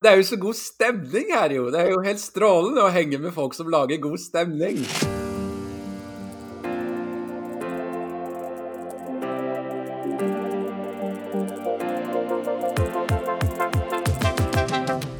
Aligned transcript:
Det 0.00 0.08
er 0.08 0.16
jo 0.16 0.22
så 0.24 0.36
god 0.40 0.56
stemning 0.56 1.26
her, 1.28 1.52
jo. 1.52 1.66
Det 1.68 1.80
er 1.80 1.90
jo 1.92 2.00
helt 2.00 2.20
strålende 2.22 2.80
å 2.80 2.92
henge 2.92 3.18
med 3.20 3.34
folk 3.36 3.52
som 3.52 3.68
lager 3.68 3.98
god 4.00 4.16
stemning. 4.16 4.78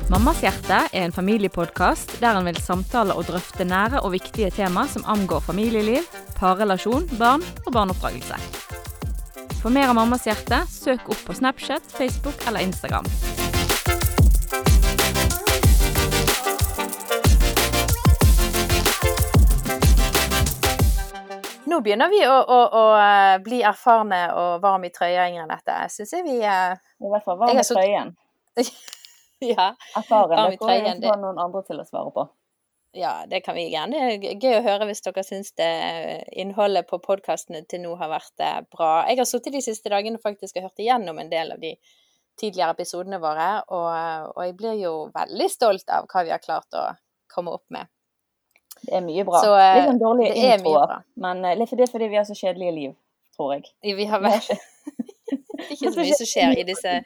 Mammas 0.09 0.41
hjerte 0.41 0.79
er 0.89 1.05
en 1.05 1.13
familiepodkast 1.13 2.17
der 2.23 2.41
en 2.41 2.49
vil 2.49 2.63
samtale 2.65 3.13
og 3.13 3.29
drøfte 3.29 3.67
nære 3.69 4.01
og 4.01 4.15
viktige 4.17 4.49
tema 4.49 4.87
som 4.89 5.05
angår 5.05 5.45
familieliv, 5.45 6.09
parrelasjon, 6.41 7.05
barn 7.21 7.45
og 7.67 7.75
barneoppdragelse. 7.77 8.41
For 9.61 9.69
mer 9.69 9.93
av 9.93 10.01
Mammas 10.01 10.25
hjerte, 10.25 10.63
søk 10.73 11.13
opp 11.13 11.21
på 11.29 11.37
Snapchat, 11.37 11.85
Facebook 11.99 12.49
eller 12.49 12.65
Instagram. 12.65 13.05
Nå 21.81 21.85
begynner 21.87 22.11
vi 22.13 22.19
å, 22.29 22.33
å, 22.45 22.57
å 22.77 22.81
eh, 23.01 23.39
bli 23.41 23.63
erfarne 23.65 24.19
og 24.37 24.59
varme 24.61 24.91
i 24.91 24.93
trøya, 24.93 25.31
Ingrid 25.31 25.49
Nette. 25.49 25.77
Syns 25.89 26.11
jeg 26.13 26.27
vi 26.27 26.35
eh, 26.45 26.75
I 26.77 27.09
hvert 27.09 27.25
fall 27.25 27.39
varme 27.41 27.55
varm 27.55 27.63
i 27.63 27.65
så- 27.65 27.77
trøyen. 27.79 28.11
Ja. 29.41 29.71
Erfaren. 29.97 30.35
Varm 30.37 30.51
i 30.53 30.59
Det 30.59 30.61
får 30.61 30.69
trøyen, 30.69 30.99
noen 31.23 31.39
andre 31.41 31.63
til 31.65 31.79
å 31.81 31.87
svare 31.89 32.11
på. 32.13 32.27
Ja, 33.01 33.15
det 33.31 33.41
kan 33.47 33.57
vi 33.57 33.63
gjerne. 33.73 34.03
Det 34.21 34.29
er 34.29 34.43
gøy 34.45 34.59
å 34.59 34.67
høre 34.67 34.91
hvis 34.91 35.01
dere 35.07 35.25
syns 35.25 35.55
det 35.57 35.71
innholdet 36.43 36.91
på 36.91 36.99
podkastene 37.01 37.63
til 37.65 37.81
nå 37.87 37.95
har 37.97 38.13
vært 38.13 38.45
eh, 38.45 38.59
bra. 38.77 38.91
Jeg 39.09 39.23
har 39.23 39.31
sittet 39.31 39.57
de 39.57 39.63
siste 39.65 39.89
dagene 39.89 40.21
faktisk 40.21 40.61
og 40.61 40.69
hørt 40.69 40.85
igjennom 40.85 41.23
en 41.23 41.33
del 41.33 41.55
av 41.57 41.65
de 41.65 41.73
tidligere 42.37 42.77
episodene 42.77 43.23
våre, 43.25 43.49
og, 43.73 43.89
og 44.35 44.45
jeg 44.45 44.59
blir 44.61 44.77
jo 44.85 44.93
veldig 45.17 45.49
stolt 45.49 45.97
av 45.97 46.13
hva 46.13 46.27
vi 46.29 46.37
har 46.37 46.45
klart 46.45 46.77
å 46.77 46.85
komme 47.33 47.57
opp 47.57 47.65
med. 47.73 47.89
Det 48.87 48.97
er 48.97 49.05
mye 49.05 49.25
bra. 49.29 49.43
Så, 49.45 49.53
uh, 49.55 49.71
Litt 49.77 49.89
sånn 49.91 50.01
dårlige 50.01 50.35
er 50.35 50.59
introer. 50.59 50.95
Men 51.21 51.45
uh, 51.45 51.55
litt 51.59 51.71
for 51.71 51.81
det 51.81 51.87
er 51.89 51.93
fordi 51.93 52.11
vi 52.13 52.21
har 52.21 52.29
så 52.29 52.37
kjedelige 52.39 52.77
liv, 52.77 52.95
tror 53.37 53.55
jeg. 53.57 53.69
Vi 54.01 54.07
har 54.11 54.23
vært 54.25 54.51
Det 55.31 55.67
er 55.67 55.75
ikke 55.77 55.93
så 55.93 56.01
mye 56.01 56.17
som 56.19 56.31
skjer 56.31 56.63
i 56.63 56.67
disse 56.69 56.97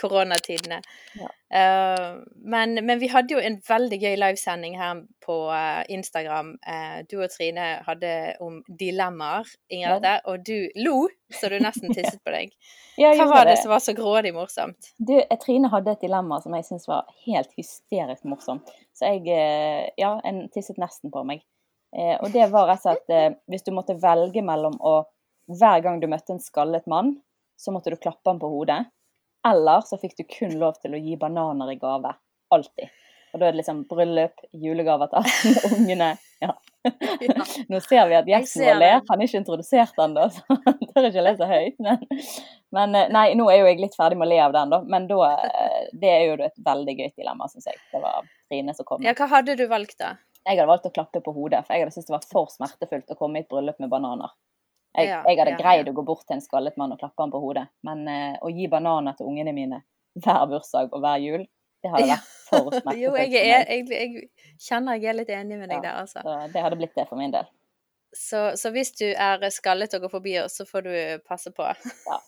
koronatidene. 0.00 0.80
Ja. 1.20 1.28
Uh, 1.46 2.22
men, 2.36 2.74
men 2.86 2.98
vi 2.98 3.06
hadde 3.06 3.36
jo 3.36 3.40
en 3.42 3.60
veldig 3.68 3.98
gøy 4.02 4.16
livesending 4.18 4.74
her 4.78 5.02
på 5.22 5.36
uh, 5.46 5.82
Instagram. 5.92 6.54
Uh, 6.66 6.98
du 7.06 7.20
og 7.20 7.30
Trine 7.30 7.68
hadde 7.86 8.12
om 8.44 8.60
dilemmaer, 8.66 9.48
Ja. 9.70 9.96
Ingrid, 9.96 10.08
og 10.26 10.46
du 10.46 10.68
lo 10.82 11.06
så 11.32 11.50
du 11.52 11.58
nesten 11.62 11.92
tisset 11.96 12.18
på 12.24 12.34
deg. 12.34 12.54
Ja, 12.98 13.12
Hva 13.18 13.28
var 13.30 13.48
det 13.48 13.58
som 13.60 13.70
var 13.72 13.82
så 13.84 13.94
grådig 13.96 14.32
morsomt? 14.34 14.92
Du, 14.98 15.14
Trine 15.42 15.70
hadde 15.72 15.94
et 15.94 16.04
dilemma 16.04 16.40
som 16.42 16.54
jeg 16.56 16.66
syntes 16.68 16.88
var 16.90 17.06
helt 17.26 17.52
hysterisk 17.58 18.26
morsomt. 18.28 18.72
Så 18.96 19.12
jeg 19.12 19.92
Ja, 20.00 20.16
en 20.24 20.46
tisset 20.54 20.80
nesten 20.80 21.12
på 21.12 21.22
meg. 21.28 21.44
Og 21.96 22.30
det 22.32 22.48
var 22.52 22.66
rett 22.68 22.82
og 22.88 22.98
slett 22.98 23.36
Hvis 23.48 23.64
du 23.64 23.70
måtte 23.72 23.94
velge 24.00 24.42
mellom 24.44 24.74
å 24.84 24.96
Hver 25.46 25.84
gang 25.84 26.00
du 26.02 26.08
møtte 26.10 26.34
en 26.34 26.42
skallet 26.42 26.88
mann, 26.90 27.14
så 27.56 27.72
måtte 27.72 27.92
du 27.92 27.96
klappe 28.00 28.28
han 28.28 28.40
på 28.40 28.50
hodet. 28.50 28.80
Eller 29.46 29.82
så 29.86 29.98
fikk 30.00 30.16
du 30.18 30.24
kun 30.28 30.56
lov 30.60 30.78
til 30.82 30.96
å 30.96 31.00
gi 31.00 31.16
bananer 31.20 31.70
i 31.72 31.78
gave. 31.80 32.14
Alltid. 32.54 32.94
Og 33.34 33.40
da 33.40 33.48
er 33.48 33.52
det 33.52 33.60
liksom 33.60 33.82
bryllup, 33.90 34.46
julegaver 34.56 35.10
til 35.12 35.18
alle 35.20 35.70
ungene. 35.76 36.12
Ja. 36.40 36.54
Nå 37.72 37.80
ser 37.84 38.06
vi 38.08 38.16
at 38.16 38.30
ser 38.48 38.70
vår 38.70 38.78
ler. 38.80 39.02
Han 39.10 39.20
er 39.20 39.28
ikke 39.28 39.42
introdusert 39.42 39.98
ennå, 40.00 40.28
så 40.34 40.56
han 40.64 40.78
tør 40.92 41.08
ikke 41.10 41.20
å 41.20 41.26
le 41.26 41.34
så 41.36 41.48
høyt. 41.50 41.76
Men, 41.82 42.06
men 42.78 42.96
eh, 42.96 43.10
nei, 43.12 43.26
nå 43.38 43.48
er 43.52 43.60
jo 43.60 43.68
jeg 43.68 43.82
litt 43.82 43.98
ferdig 43.98 44.16
med 44.20 44.28
å 44.28 44.32
le 44.32 44.40
av 44.46 44.56
den, 44.56 44.72
da. 44.72 44.80
Men 44.94 45.08
da, 45.10 45.18
eh, 45.34 45.90
det 46.00 46.12
er 46.14 46.24
jo 46.30 46.38
et 46.46 46.56
veldig 46.70 46.96
gøyt 47.02 47.16
dilemma, 47.20 47.50
syns 47.52 47.68
jeg. 47.68 47.76
Det 47.92 48.00
var 48.00 48.24
Trine 48.48 48.76
som 48.78 48.88
kom. 48.88 49.04
Ja, 49.04 49.12
hva 49.18 49.28
hadde 49.36 49.58
du 49.58 49.66
valgt 49.68 49.98
da? 50.00 50.14
Jeg 50.46 50.60
hadde 50.60 50.70
valgt 50.70 50.88
å 50.88 50.94
klappe 50.94 51.20
på 51.20 51.34
hodet, 51.34 51.64
for 51.66 51.74
jeg 51.74 51.84
hadde 51.84 51.96
syntes 51.96 52.08
det 52.08 52.16
var 52.16 52.26
for 52.30 52.52
smertefullt 52.54 53.12
å 53.12 53.18
komme 53.18 53.40
i 53.40 53.44
et 53.44 53.50
bryllup 53.50 53.82
med 53.82 53.90
bananer. 53.92 54.32
Jeg, 54.96 55.10
Ja, 55.10 55.18
jeg 55.28 55.38
hadde 55.38 55.52
ja, 55.52 55.58
greid 55.60 55.90
å 55.90 55.92
gå 55.96 56.04
bort 56.06 56.24
til 56.24 56.38
en 56.38 56.44
skallet 56.44 56.78
mann 56.80 56.94
og 56.94 57.00
klappe 57.00 57.20
han 57.20 57.32
på 57.32 57.40
hodet, 57.42 57.66
men 57.84 58.06
eh, 58.08 58.38
å 58.40 58.48
gi 58.48 58.68
bananer 58.72 59.16
til 59.18 59.28
ungene 59.28 59.52
mine 59.56 59.82
hver 60.16 60.46
bursdag 60.48 60.94
og 60.96 61.02
hver 61.04 61.20
jul, 61.20 61.44
det 61.84 61.92
hadde 61.92 62.08
vært 62.14 62.32
for 62.48 62.70
smertefullt. 62.78 63.02
Jo, 63.02 63.12
jeg, 63.20 63.42
er, 63.42 63.68
jeg, 63.68 63.84
jeg 63.92 64.62
kjenner 64.62 64.96
jeg 64.96 65.12
er 65.12 65.18
litt 65.20 65.32
enig 65.36 65.60
med 65.60 65.68
deg 65.72 65.84
der, 65.84 66.00
altså. 66.00 66.24
Så 66.24 66.38
det 66.54 66.64
hadde 66.64 66.80
blitt 66.80 66.96
det 66.96 67.06
for 67.10 67.20
min 67.20 67.34
del. 67.34 67.48
Så, 68.16 68.54
så 68.56 68.72
hvis 68.72 68.94
du 68.96 69.06
er 69.10 69.42
skallet 69.52 69.92
og 69.98 70.06
går 70.06 70.14
forbi 70.14 70.38
oss, 70.40 70.56
så 70.56 70.64
får 70.68 70.86
du 70.86 70.94
passe 71.28 71.52
på. 71.52 71.66
Ja. 72.08 72.20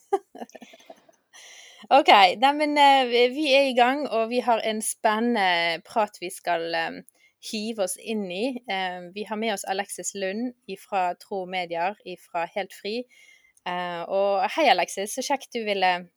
OK. 1.98 2.10
Neimen, 2.42 2.76
eh, 2.76 3.06
vi 3.32 3.46
er 3.56 3.70
i 3.70 3.76
gang, 3.76 4.04
og 4.10 4.28
vi 4.28 4.42
har 4.44 4.60
en 4.66 4.82
spennende 4.84 5.80
prat 5.88 6.18
vi 6.20 6.28
skal 6.34 6.66
eh, 6.74 6.98
hive 7.44 7.84
oss 7.84 7.96
inn 7.96 8.26
i. 8.30 8.58
Eh, 8.68 9.10
Vi 9.14 9.24
har 9.28 9.36
med 9.36 9.54
oss 9.54 9.64
Alexis 9.64 10.14
Lund 10.14 10.54
fra 10.78 11.14
Tro 11.14 11.44
Medier, 11.46 11.94
fra 12.30 12.46
Helt 12.54 12.72
Fri. 12.74 13.04
Eh, 13.66 14.02
Og 14.08 14.48
hei, 14.56 14.68
Alexis. 14.70 15.14
Så 15.14 15.22
kjekt 15.22 15.52
du 15.54 15.64
ville 15.64 16.08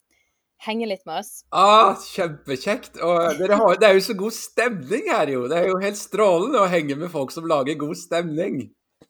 henge 0.62 0.86
litt 0.86 1.04
med 1.06 1.20
oss. 1.22 1.44
Ah, 1.52 1.94
kjempekjekt. 2.14 3.00
Og 3.02 3.38
har, 3.50 3.76
det 3.78 3.88
er 3.88 3.94
jo 3.98 4.04
så 4.06 4.14
god 4.18 4.34
stemning 4.36 5.10
her, 5.10 5.28
jo. 5.34 5.48
Det 5.50 5.58
er 5.58 5.66
jo 5.72 5.80
helt 5.82 5.98
strålende 5.98 6.62
å 6.62 6.70
henge 6.70 6.96
med 6.96 7.10
folk 7.10 7.34
som 7.34 7.48
lager 7.50 7.78
god 7.80 7.98
stemning. 7.98 8.62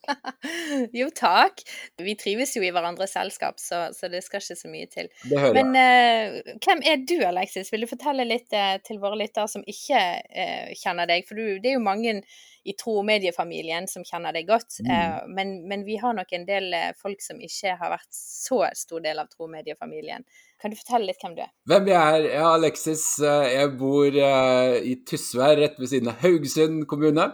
Jo, 0.99 1.09
takk. 1.15 1.61
Vi 2.01 2.15
trives 2.19 2.55
jo 2.57 2.63
i 2.65 2.71
hverandres 2.73 3.13
selskap, 3.15 3.59
så, 3.61 3.85
så 3.95 4.09
det 4.11 4.23
skal 4.25 4.43
ikke 4.43 4.57
så 4.59 4.71
mye 4.71 4.89
til. 4.91 5.09
Men 5.55 5.73
uh, 5.77 6.39
hvem 6.63 6.83
er 6.89 7.03
du, 7.07 7.17
Alexis? 7.27 7.71
Vil 7.73 7.85
du 7.85 7.89
fortelle 7.91 8.25
litt 8.27 8.53
uh, 8.55 8.75
til 8.85 8.99
våre 9.03 9.19
lyttere 9.19 9.49
som 9.51 9.63
ikke 9.67 10.01
uh, 10.23 10.73
kjenner 10.79 11.09
deg? 11.09 11.27
For 11.27 11.39
du, 11.39 11.59
det 11.63 11.73
er 11.73 11.77
jo 11.77 11.85
mange 11.85 12.19
i 12.63 12.75
tro- 12.79 12.99
og 13.01 13.07
mediefamilien 13.07 13.89
som 13.91 14.05
kjenner 14.07 14.35
deg 14.35 14.47
godt. 14.47 14.77
Mm. 14.85 15.33
men, 15.35 15.49
men 15.67 15.81
vi 15.83 15.97
har 15.99 16.13
nok 16.15 16.29
en 16.31 16.45
del 16.47 16.69
folk 16.95 17.19
som 17.19 17.41
ikke 17.43 17.73
har 17.75 17.91
vært 17.91 18.07
så 18.15 18.61
stor 18.79 19.03
del 19.03 19.19
av 19.19 19.27
tro- 19.27 19.49
og 19.49 19.51
mediefamilien. 19.51 20.23
Kan 20.63 20.71
du 20.71 20.79
fortelle 20.79 21.09
litt 21.09 21.19
hvem 21.19 21.35
du 21.35 21.41
er? 21.43 21.51
Hvem 21.67 21.91
jeg 21.91 21.99
er? 21.99 22.29
Ja, 22.37 22.53
Alexis. 22.53 23.03
Jeg 23.19 23.73
bor 23.81 24.15
i 24.15 24.95
Tysvær, 25.03 25.57
rett 25.59 25.75
ved 25.75 25.91
siden 25.91 26.13
av 26.13 26.23
Haugesund 26.23 26.87
kommune. 26.87 27.27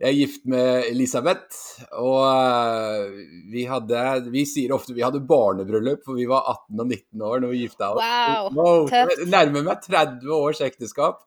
Jeg 0.00 0.08
er 0.08 0.16
gift 0.16 0.46
med 0.48 0.86
Elisabeth, 0.88 1.56
og 2.00 2.22
eh, 2.24 3.18
vi 3.52 3.66
hadde 3.68 4.04
Vi 4.32 4.46
sier 4.48 4.72
ofte 4.72 4.94
vi 4.96 5.04
hadde 5.04 5.20
barnebryllup, 5.28 6.06
for 6.06 6.16
vi 6.16 6.24
var 6.30 6.46
18 6.54 6.80
og 6.80 6.86
19 6.86 7.24
år 7.28 7.42
når 7.44 7.52
vi 7.52 7.64
gifta 7.66 7.90
oss. 7.92 8.54
Wow, 8.56 8.86
tøft. 8.88 9.26
Nærmer 9.28 9.66
meg 9.66 9.84
30 9.84 10.32
års 10.38 10.62
ekteskap. 10.64 11.20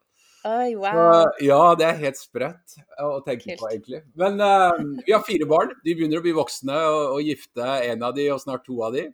Oi, 0.44 0.74
Så, 0.74 0.80
wow. 0.82 1.30
ja, 1.40 1.60
det 1.80 1.86
er 1.88 2.02
helt 2.02 2.20
sprøtt 2.20 2.80
å 3.00 3.22
tenke 3.24 3.46
Kult. 3.46 3.62
på, 3.62 3.70
egentlig. 3.70 4.02
Men 4.20 4.42
uh, 4.42 4.74
vi 5.06 5.14
har 5.14 5.22
fire 5.24 5.48
barn. 5.48 5.72
De 5.86 5.94
begynner 5.94 6.20
å 6.20 6.26
bli 6.26 6.34
voksne 6.36 6.80
og, 6.90 7.04
og 7.14 7.30
gifte 7.30 7.78
en 7.94 8.04
av 8.10 8.18
de, 8.18 8.26
og 8.34 8.42
snart 8.42 8.66
to 8.68 8.82
av 8.84 8.98
de. 8.98 9.06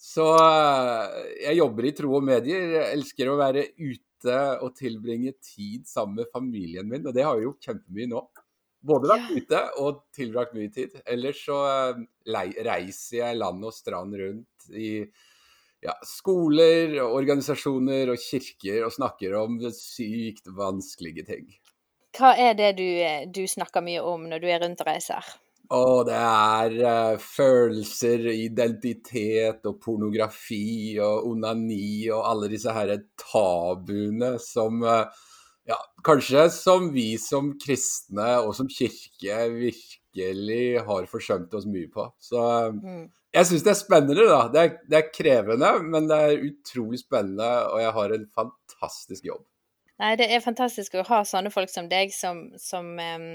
Så 0.00 0.24
eh, 0.40 1.16
jeg 1.44 1.58
jobber 1.58 1.86
i 1.86 1.92
tro 1.92 2.14
og 2.16 2.24
medier. 2.24 2.70
Jeg 2.78 2.92
elsker 2.96 3.28
å 3.28 3.36
være 3.38 3.66
ute 3.76 4.38
og 4.64 4.72
tilbringe 4.78 5.34
tid 5.44 5.84
sammen 5.88 6.22
med 6.22 6.32
familien 6.32 6.88
min, 6.88 7.04
og 7.04 7.12
det 7.12 7.26
har 7.26 7.36
jeg 7.36 7.50
gjort 7.50 7.68
kjempemye 7.68 8.08
nå. 8.08 8.22
Både 8.80 9.10
vært 9.10 9.32
ute 9.36 9.58
og 9.82 10.04
tilbrakt 10.16 10.54
mye 10.56 10.70
tid. 10.72 10.94
Ellers 11.04 11.42
så 11.44 11.58
eh, 11.68 12.04
reiser 12.64 13.18
jeg 13.18 13.40
land 13.40 13.66
og 13.68 13.74
strand 13.76 14.16
rundt 14.16 14.70
i 14.72 14.94
ja, 15.84 15.96
skoler, 16.04 16.96
organisasjoner 17.04 18.12
og 18.12 18.20
kirker 18.20 18.86
og 18.86 18.94
snakker 18.94 19.36
om 19.40 19.60
sykt 19.76 20.48
vanskelige 20.56 21.26
ting. 21.28 21.46
Hva 22.16 22.32
er 22.40 22.56
det 22.58 22.72
du, 22.80 22.88
eh, 23.04 23.28
du 23.30 23.44
snakker 23.46 23.84
mye 23.84 24.02
om 24.02 24.26
når 24.30 24.42
du 24.42 24.50
er 24.50 24.64
rundt 24.64 24.82
og 24.82 24.88
reiser? 24.90 25.30
Og 25.70 26.08
det 26.08 26.16
er 26.18 26.72
uh, 26.82 27.20
følelser, 27.22 28.24
identitet 28.32 29.66
og 29.70 29.76
pornografi 29.84 30.98
og 30.98 31.28
onani 31.30 32.08
og 32.10 32.24
alle 32.26 32.48
disse 32.50 32.74
her 32.74 32.90
tabuene 33.20 34.32
som 34.42 34.82
eh, 34.82 35.20
ja, 35.70 35.78
kanskje 36.06 36.48
som 36.54 36.90
vi 36.94 37.14
som 37.20 37.52
kristne 37.60 38.32
og 38.42 38.52
som 38.58 38.68
kirke 38.70 39.38
virkelig 39.54 40.82
har 40.86 41.08
forsømt 41.10 41.54
oss 41.54 41.68
mye 41.70 41.90
på. 41.92 42.08
Så 42.18 42.40
eh, 42.40 42.74
Mm. 42.80 43.06
jeg 43.36 43.46
syns 43.46 43.64
det 43.66 43.72
er 43.74 43.78
spennende, 43.78 44.26
da. 44.26 44.42
Det 44.52 44.60
er, 44.64 44.76
det 44.90 44.98
er 44.98 45.14
krevende, 45.14 45.72
men 45.86 46.10
det 46.10 46.18
er 46.18 46.44
utrolig 46.50 47.02
spennende, 47.02 47.50
og 47.70 47.80
jeg 47.80 47.96
har 47.98 48.16
en 48.16 48.28
fantastisk 48.34 49.30
jobb. 49.30 49.46
Nei, 50.00 50.14
det 50.16 50.30
er 50.32 50.40
fantastisk 50.40 50.94
å 50.96 51.04
ha 51.10 51.24
sånne 51.28 51.52
folk 51.52 51.68
som 51.68 51.88
deg, 51.90 52.12
som, 52.16 52.46
som 52.56 52.94
um, 52.96 53.34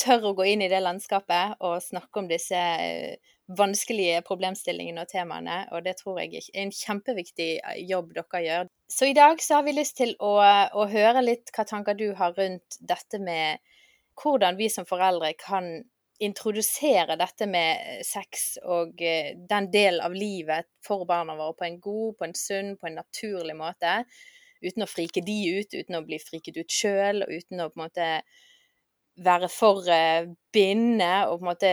tør 0.00 0.30
å 0.30 0.36
gå 0.38 0.46
inn 0.54 0.62
i 0.64 0.70
det 0.72 0.80
landskapet 0.80 1.58
og 1.60 1.82
snakke 1.84 2.22
om 2.22 2.30
disse 2.30 2.56
uh, 2.56 3.34
vanskelige 3.58 4.22
problemstillingene 4.24 5.04
og 5.04 5.10
temaene, 5.12 5.60
og 5.72 5.84
det 5.84 5.98
tror 6.00 6.20
jeg 6.22 6.40
er 6.40 6.62
en 6.64 6.72
kjempeviktig 6.74 7.50
eh, 7.58 7.78
jobb 7.88 8.14
dere 8.16 8.42
gjør. 8.44 8.72
Så 8.88 9.06
i 9.06 9.14
dag 9.14 9.42
så 9.42 9.54
har 9.54 9.62
vi 9.62 9.72
lyst 9.76 9.98
til 10.00 10.14
å, 10.24 10.38
å 10.40 10.84
høre 10.88 11.20
litt 11.20 11.52
hva 11.52 11.66
tanker 11.68 11.96
du 11.98 12.08
har 12.16 12.32
rundt 12.38 12.78
dette 12.80 13.20
med 13.20 13.60
hvordan 14.18 14.56
vi 14.58 14.70
som 14.72 14.88
foreldre 14.88 15.34
kan 15.38 15.68
introdusere 16.18 17.14
dette 17.20 17.46
med 17.46 18.00
sex 18.06 18.56
og 18.64 18.98
eh, 19.04 19.36
den 19.50 19.68
delen 19.70 20.02
av 20.02 20.16
livet 20.16 20.66
for 20.82 21.04
barna 21.06 21.36
våre 21.38 21.54
på 21.60 21.66
en 21.68 21.78
god, 21.84 22.16
på 22.18 22.26
en 22.26 22.34
sunn, 22.34 22.72
på 22.80 22.88
en 22.88 22.98
naturlig 22.98 23.54
måte. 23.58 24.02
uten 24.58 24.82
å 24.82 24.90
frike 24.90 25.22
de 25.22 25.36
ut, 25.60 25.74
uten 25.74 25.94
å 25.94 26.02
bli 26.02 26.18
friket 26.18 26.56
ut 26.56 26.72
sjøl, 26.72 27.22
og 27.22 27.30
uten 27.30 27.60
å 27.62 27.68
på 27.70 27.78
en 27.78 27.84
måte 27.84 28.08
være 29.22 29.46
for 29.50 29.86
uh, 29.86 30.26
bindende 30.54 31.28
og 31.28 31.38
på 31.38 31.44
en 31.44 31.50
måte 31.52 31.70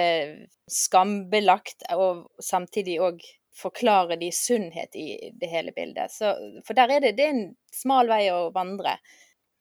skambelagt, 0.70 1.82
og 1.98 2.28
samtidig 2.38 3.00
òg 3.02 3.26
forklare 3.56 4.18
de 4.19 4.31
sunnhet 4.36 4.96
i 5.00 5.31
det 5.40 5.50
hele 5.52 5.74
bildet. 5.75 6.12
Så, 6.12 6.34
for 6.68 6.78
der 6.78 6.92
er 6.96 7.04
det, 7.04 7.16
det 7.19 7.28
er 7.28 7.36
en 7.36 7.46
smal 7.74 8.10
vei 8.12 8.25
å 8.34 8.50
vandre. 8.56 8.98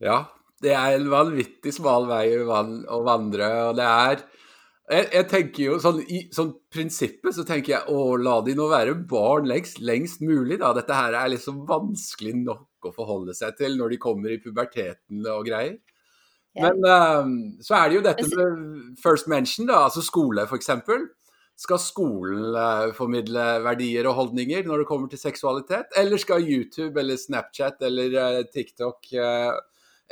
Ja, 0.03 0.25
det 0.65 0.75
er 0.75 0.97
en 0.97 1.11
vanvittig 1.13 1.75
smal 1.77 2.09
vei 2.11 2.27
å 2.41 3.03
vandre, 3.07 3.51
og 3.69 3.79
det 3.79 3.91
er 3.91 4.25
jeg, 4.85 5.07
jeg, 5.15 5.25
tenker 5.31 5.63
jo 5.65 5.77
sånn, 5.81 6.03
I 6.13 6.19
sånn 6.35 6.51
prinsippet 6.73 7.33
så 7.33 7.45
tenker 7.49 7.73
jeg 7.73 7.93
å, 7.93 8.19
la 8.21 8.35
de 8.45 8.53
nå 8.57 8.67
være 8.69 8.99
barn 9.09 9.49
lengst, 9.49 9.81
lengst 9.81 10.21
mulig, 10.21 10.59
da. 10.61 10.75
Dette 10.77 10.97
her 10.97 11.17
er 11.17 11.31
liksom 11.33 11.63
vanskelig 11.69 12.35
nok 12.43 12.91
å 12.91 12.93
forholde 12.93 13.33
seg 13.37 13.57
til 13.57 13.79
når 13.79 13.95
de 13.95 14.01
kommer 14.03 14.35
i 14.35 14.41
puberteten 14.43 15.25
og 15.33 15.49
greier. 15.49 15.79
Ja. 16.55 16.69
Men 16.69 16.85
um, 16.85 17.33
så 17.65 17.79
er 17.79 17.89
det 17.89 17.97
jo 17.97 18.05
dette 18.05 18.29
med 18.29 18.99
first 19.03 19.31
mention, 19.31 19.67
da, 19.71 19.87
altså 19.89 20.05
skole 20.05 20.45
f.eks. 20.45 20.69
Skal 21.61 21.79
skolen 21.79 22.57
uh, 22.57 22.91
formidle 22.97 23.45
verdier 23.63 24.09
og 24.11 24.17
holdninger 24.19 24.67
når 24.67 24.83
det 24.83 24.89
kommer 24.89 25.11
til 25.11 25.21
seksualitet, 25.21 25.95
eller 26.01 26.19
skal 26.19 26.43
YouTube 26.43 26.99
eller 27.01 27.21
Snapchat 27.21 27.83
eller 27.87 28.17
uh, 28.19 28.41
TikTok 28.51 29.13
uh, 29.15 29.55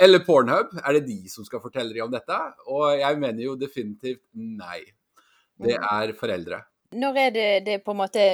eller 0.01 0.23
Pornhub, 0.25 0.73
er 0.81 0.97
det 0.97 1.07
de 1.07 1.29
som 1.29 1.45
skal 1.45 1.61
fortelle 1.61 1.93
dem 1.93 2.07
om 2.07 2.13
dette? 2.13 2.39
Og 2.73 2.95
jeg 2.97 3.19
mener 3.21 3.45
jo 3.45 3.57
definitivt 3.61 4.25
nei. 4.33 4.81
Det 5.63 5.77
mm. 5.77 5.89
er 5.93 6.15
foreldre. 6.19 6.63
Når 6.93 7.19
er 7.21 7.31
det, 7.33 7.51
det 7.67 7.79
på 7.85 7.95
en 7.95 8.01
måte, 8.03 8.25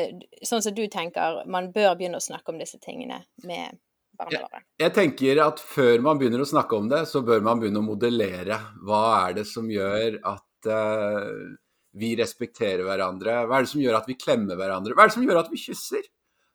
sånn 0.47 0.63
som 0.65 0.75
du 0.75 0.85
tenker, 0.91 1.43
man 1.51 1.71
bør 1.75 1.95
begynne 1.99 2.19
å 2.19 2.25
snakke 2.25 2.51
om 2.53 2.59
disse 2.59 2.81
tingene 2.83 3.21
med 3.47 3.79
barna 4.19 4.43
våre? 4.47 4.63
Jeg, 4.63 4.81
jeg 4.85 4.95
tenker 4.97 5.43
at 5.45 5.63
før 5.63 6.03
man 6.07 6.19
begynner 6.19 6.43
å 6.43 6.49
snakke 6.49 6.79
om 6.79 6.89
det, 6.91 7.05
så 7.11 7.23
bør 7.27 7.45
man 7.47 7.63
begynne 7.63 7.83
å 7.83 7.87
modellere. 7.87 8.59
Hva 8.87 9.03
er 9.21 9.39
det 9.41 9.47
som 9.51 9.69
gjør 9.71 10.19
at 10.27 10.71
uh, 10.71 11.59
vi 11.99 12.15
respekterer 12.19 12.85
hverandre? 12.87 13.43
Hva 13.45 13.59
er 13.59 13.67
det 13.67 13.73
som 13.75 13.83
gjør 13.83 14.01
at 14.01 14.09
vi 14.11 14.19
klemmer 14.19 14.59
hverandre? 14.59 14.97
Hva 14.97 15.05
er 15.07 15.13
det 15.13 15.19
som 15.19 15.27
gjør 15.27 15.43
at 15.43 15.53
vi 15.53 15.63
kysser? 15.63 16.09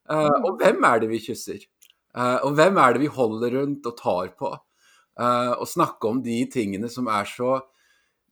Uh, 0.09 0.35
og 0.43 0.59
hvem 0.59 0.83
er 0.87 1.03
det 1.03 1.09
vi 1.13 1.23
kysser? 1.23 1.63
Uh, 2.13 2.39
og 2.45 2.55
hvem 2.57 2.77
er 2.81 2.95
det 2.95 3.03
vi 3.05 3.11
holder 3.11 3.59
rundt 3.59 3.87
og 3.89 3.99
tar 3.99 4.33
på? 4.39 4.51
uh, 5.19 5.53
og 5.59 5.69
snakke 5.69 6.09
om 6.09 6.21
de 6.25 6.41
tingene 6.51 6.89
som 6.91 7.09
er 7.11 7.27
så 7.29 7.57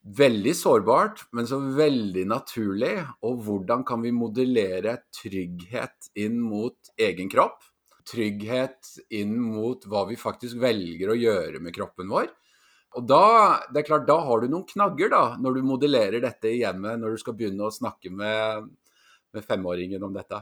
veldig 0.02 0.54
sårbart, 0.58 1.26
men 1.38 1.48
så 1.50 1.60
veldig 1.78 2.26
naturlig. 2.30 2.96
Og 3.28 3.44
hvordan 3.46 3.86
kan 3.88 4.02
vi 4.02 4.14
modellere 4.16 4.98
trygghet 5.14 6.12
inn 6.22 6.40
mot 6.42 6.94
egen 6.98 7.30
kropp? 7.32 7.62
Trygghet 8.10 8.96
inn 9.14 9.38
mot 9.38 9.86
hva 9.86 10.08
vi 10.10 10.18
faktisk 10.18 10.58
velger 10.62 11.14
å 11.14 11.20
gjøre 11.20 11.62
med 11.62 11.76
kroppen 11.76 12.10
vår. 12.12 12.32
Og 13.00 13.06
da, 13.08 13.26
det 13.72 13.82
er 13.82 13.88
klart, 13.88 14.08
da 14.08 14.18
har 14.26 14.42
du 14.42 14.50
noen 14.52 14.68
knagger 14.68 15.12
da, 15.14 15.22
når 15.40 15.58
du 15.58 15.68
modellerer 15.68 16.24
dette 16.24 16.50
i 16.50 16.60
hjemmet, 16.60 17.00
når 17.00 17.16
du 17.16 17.22
skal 17.22 17.38
begynne 17.38 17.68
å 17.68 17.72
snakke 17.74 18.12
med, 18.12 18.68
med 19.32 19.46
femåringen 19.48 20.04
om 20.04 20.16
dette. 20.16 20.42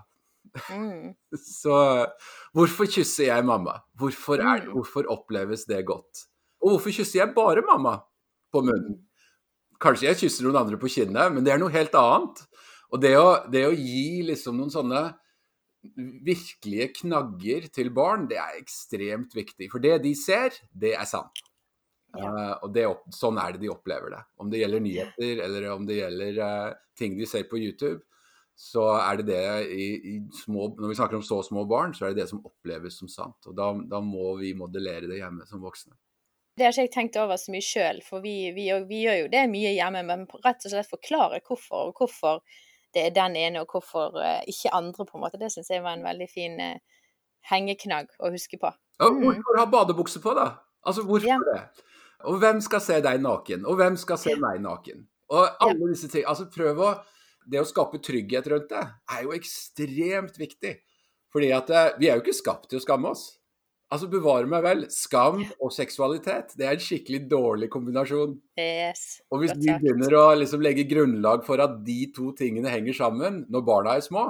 Mm. 0.74 1.14
Så 1.62 1.76
hvorfor 2.58 2.90
kysser 2.90 3.30
jeg 3.30 3.46
mamma? 3.46 3.78
Hvorfor, 4.00 4.42
er, 4.42 4.66
mm. 4.66 4.74
hvorfor 4.74 5.12
oppleves 5.14 5.68
det 5.70 5.84
godt? 5.90 6.26
Og 6.64 6.76
hvorfor 6.76 6.96
kysser 6.96 7.22
jeg 7.22 7.36
bare 7.36 7.64
mamma 7.68 8.00
på 8.54 8.64
munnen? 8.66 8.98
Kanskje 9.80 10.10
jeg 10.10 10.22
kysser 10.26 10.48
noen 10.48 10.60
andre 10.64 10.80
på 10.82 10.90
kinnet, 10.92 11.32
men 11.32 11.46
det 11.46 11.54
er 11.54 11.62
noe 11.62 11.72
helt 11.72 11.94
annet. 11.96 12.42
Og 12.90 13.00
det 13.04 13.14
å, 13.20 13.28
det 13.52 13.68
å 13.70 13.76
gi 13.78 14.26
liksom 14.28 14.58
noen 14.60 14.74
sånne 14.74 15.04
virkelige 16.26 16.90
knagger 16.98 17.70
til 17.72 17.94
barn, 17.96 18.26
det 18.28 18.42
er 18.42 18.58
ekstremt 18.58 19.38
viktig. 19.38 19.70
For 19.72 19.80
det 19.84 20.02
de 20.04 20.12
ser, 20.18 20.58
det 20.74 20.98
er 20.98 21.08
sant. 21.08 21.46
Ja. 22.18 22.30
Uh, 22.30 22.54
og 22.66 22.74
det, 22.74 22.86
sånn 23.14 23.38
er 23.42 23.54
det 23.54 23.64
de 23.64 23.72
opplever 23.72 24.14
det. 24.16 24.22
Om 24.42 24.50
det 24.50 24.64
gjelder 24.64 24.86
nyheter 24.86 25.42
eller 25.46 25.68
om 25.76 25.86
det 25.86 26.00
gjelder 26.00 26.40
uh, 26.42 26.78
ting 26.98 27.18
de 27.20 27.28
ser 27.30 27.46
på 27.50 27.60
YouTube, 27.62 28.02
så 28.60 28.86
er 28.98 29.22
det 29.22 29.30
det 29.30 29.44
i, 29.72 29.86
i 29.96 30.14
små, 30.36 30.74
Når 30.76 30.92
vi 30.92 30.96
snakker 30.98 31.16
om 31.16 31.24
så 31.24 31.40
små 31.46 31.64
barn, 31.70 31.94
så 31.96 32.06
er 32.06 32.14
det 32.14 32.26
det 32.26 32.30
som 32.32 32.42
oppleves 32.44 32.98
som 33.00 33.08
sant. 33.12 33.38
Og 33.48 33.56
da, 33.56 33.72
da 33.88 34.02
må 34.04 34.34
vi 34.42 34.56
modellere 34.58 35.08
det 35.08 35.22
hjemme 35.22 35.48
som 35.48 35.62
voksne. 35.64 35.96
Det 36.60 36.66
har 36.66 36.74
ikke 36.74 36.90
jeg 36.90 36.92
tenkt 36.92 37.20
over 37.22 37.40
så 37.40 37.54
mye 37.54 37.64
sjøl, 37.64 38.02
for 38.04 38.26
vi, 38.26 38.50
vi, 38.52 38.66
vi, 38.90 39.04
gjør 39.06 39.22
jo 39.22 39.30
det 39.32 39.46
mye 39.48 39.72
hjemme. 39.78 40.02
Men 40.10 40.26
rett 40.44 40.66
og 40.68 40.74
slett 40.74 40.92
forklare 40.92 41.40
hvorfor, 41.46 41.94
og 41.94 42.02
hvorfor 42.02 42.42
det 42.92 43.06
er 43.06 43.16
den 43.16 43.38
ene, 43.40 43.64
og 43.64 43.72
hvorfor 43.72 44.18
uh, 44.20 44.42
ikke 44.50 44.74
andre, 44.76 45.06
på 45.08 45.16
en 45.16 45.24
måte. 45.24 45.40
Det 45.40 45.54
syns 45.54 45.72
jeg 45.72 45.86
var 45.86 45.96
en 45.96 46.04
veldig 46.04 46.28
fin 46.28 46.60
hengeknagg 47.48 48.12
å 48.20 48.34
huske 48.34 48.60
på. 48.60 48.74
Mm. 49.00 49.22
Hvorfor 49.24 49.62
ha 49.62 49.70
badebukse 49.72 50.20
på, 50.20 50.36
da? 50.36 50.50
Altså, 50.84 51.08
hvorfor 51.08 51.32
ja. 51.32 51.40
det? 51.48 51.86
Og 52.28 52.42
hvem 52.42 52.60
skal 52.64 52.84
se 52.84 53.00
deg 53.04 53.22
naken? 53.24 53.64
Og 53.70 53.80
hvem 53.80 53.96
skal 54.00 54.20
se 54.20 54.36
meg 54.40 54.60
naken? 54.64 55.06
Og 55.32 55.64
alle 55.64 55.92
disse 55.94 56.10
ting. 56.12 56.26
Altså, 56.28 56.50
prøv 56.52 56.84
å 56.84 56.92
Det 57.50 57.58
å 57.58 57.66
skape 57.66 57.98
trygghet 58.04 58.46
rundt 58.52 58.68
det 58.70 58.82
er 59.10 59.24
jo 59.24 59.32
ekstremt 59.34 60.36
viktig. 60.38 60.76
Fordi 61.34 61.48
at 61.56 61.70
uh, 61.74 61.96
vi 61.98 62.10
er 62.10 62.20
jo 62.20 62.22
ikke 62.22 62.36
skapt 62.36 62.68
til 62.70 62.78
å 62.78 62.84
skamme 62.84 63.10
oss. 63.10 63.24
Altså, 63.90 64.06
bevare 64.12 64.46
meg 64.46 64.62
vel. 64.62 64.84
Skam 64.94 65.40
og 65.58 65.72
seksualitet, 65.74 66.54
det 66.60 66.68
er 66.68 66.76
en 66.76 66.84
skikkelig 66.84 67.24
dårlig 67.32 67.72
kombinasjon. 67.74 68.36
Yes, 68.60 69.24
og 69.34 69.42
hvis 69.42 69.56
vi 69.58 69.72
begynner 69.72 70.14
å 70.20 70.28
liksom 70.38 70.62
legge 70.62 70.86
grunnlag 70.92 71.42
for 71.48 71.64
at 71.64 71.80
de 71.88 72.04
to 72.14 72.30
tingene 72.38 72.70
henger 72.70 73.00
sammen 73.00 73.42
når 73.50 73.66
barna 73.66 73.96
er 73.98 74.06
små, 74.06 74.28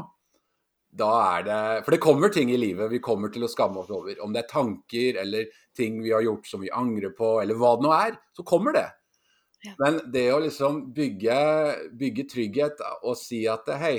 da 0.90 1.10
er 1.38 1.44
det 1.46 1.58
For 1.86 1.94
det 1.94 2.02
kommer 2.02 2.32
ting 2.34 2.50
i 2.52 2.58
livet 2.58 2.90
vi 2.92 3.02
kommer 3.04 3.30
til 3.34 3.46
å 3.46 3.52
skamme 3.52 3.84
oss 3.84 3.92
over. 3.94 4.16
Om 4.24 4.34
det 4.34 4.44
er 4.44 4.54
tanker 4.54 5.20
eller 5.22 5.52
ting 5.78 6.00
vi 6.04 6.14
har 6.14 6.26
gjort 6.26 6.48
som 6.50 6.64
vi 6.64 6.72
angrer 6.74 7.14
på, 7.16 7.38
eller 7.44 7.58
hva 7.60 7.76
det 7.78 7.86
nå 7.86 7.94
er, 7.96 8.18
så 8.36 8.46
kommer 8.48 8.76
det. 8.76 8.88
Ja. 9.64 9.74
Men 9.80 10.00
det 10.12 10.26
å 10.34 10.40
liksom 10.42 10.88
bygge, 10.96 11.40
bygge 12.00 12.26
trygghet 12.32 12.82
og 13.04 13.18
si 13.20 13.44
at 13.52 13.68
hei, 13.80 13.98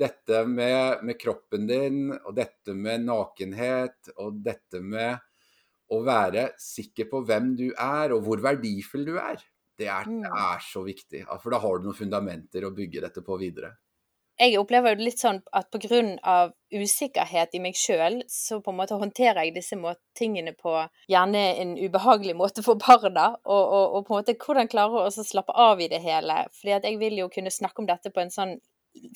dette 0.00 0.44
med, 0.46 1.02
med, 1.06 1.18
kroppen 1.18 1.66
din, 1.66 2.10
og 2.14 2.34
dette 2.36 2.74
med 2.74 3.06
nakenhet, 3.06 4.12
og 4.18 4.40
dette 4.44 4.82
med 4.82 5.18
å 5.90 6.00
være 6.06 6.52
sikker 6.62 7.08
på 7.10 7.24
hvem 7.26 7.54
du 7.58 7.68
er, 7.72 8.14
og 8.14 8.22
hvor 8.26 8.42
verdifull 8.42 9.06
du 9.08 9.16
er, 9.18 9.40
det 9.80 9.88
er, 9.90 10.06
det 10.06 10.28
mm. 10.28 10.40
er 10.44 10.62
så 10.62 10.84
viktig. 10.86 11.24
For 11.40 11.54
da 11.54 11.62
har 11.62 11.78
du 11.78 11.88
noen 11.88 11.98
fundamenter 11.98 12.66
å 12.66 12.74
bygge 12.76 13.02
dette 13.06 13.24
på 13.26 13.38
videre. 13.40 13.72
Jeg 14.40 14.56
opplever 14.56 14.94
jo 14.94 15.04
litt 15.04 15.20
sånn 15.20 15.42
at 15.52 15.68
pga. 15.68 16.52
usikkerhet 16.70 17.54
i 17.54 17.60
meg 17.60 17.74
sjøl, 17.76 18.22
så 18.30 18.60
på 18.62 18.70
en 18.70 18.78
måte 18.78 18.96
håndterer 18.96 19.42
jeg 19.44 19.54
disse 19.56 19.76
tingene 20.16 20.54
på 20.54 20.72
gjerne 21.10 21.42
en 21.60 21.74
ubehagelig 21.76 22.36
måte 22.38 22.62
for 22.62 22.80
barna. 22.80 23.36
Og, 23.44 23.64
og, 23.64 23.96
og 23.98 24.06
på 24.06 24.14
en 24.14 24.20
måte 24.22 24.36
hvordan 24.38 24.70
klarer 24.70 24.96
hun 24.96 25.10
å 25.10 25.26
slappe 25.26 25.52
av 25.52 25.80
i 25.80 25.90
det 25.92 26.00
hele. 26.00 26.46
Fordi 26.56 26.76
at 26.78 26.88
jeg 26.88 27.00
vil 27.02 27.18
jo 27.20 27.28
kunne 27.28 27.52
snakke 27.52 27.82
om 27.82 27.90
dette 27.90 28.14
på 28.14 28.22
en 28.22 28.32
sånn 28.32 28.56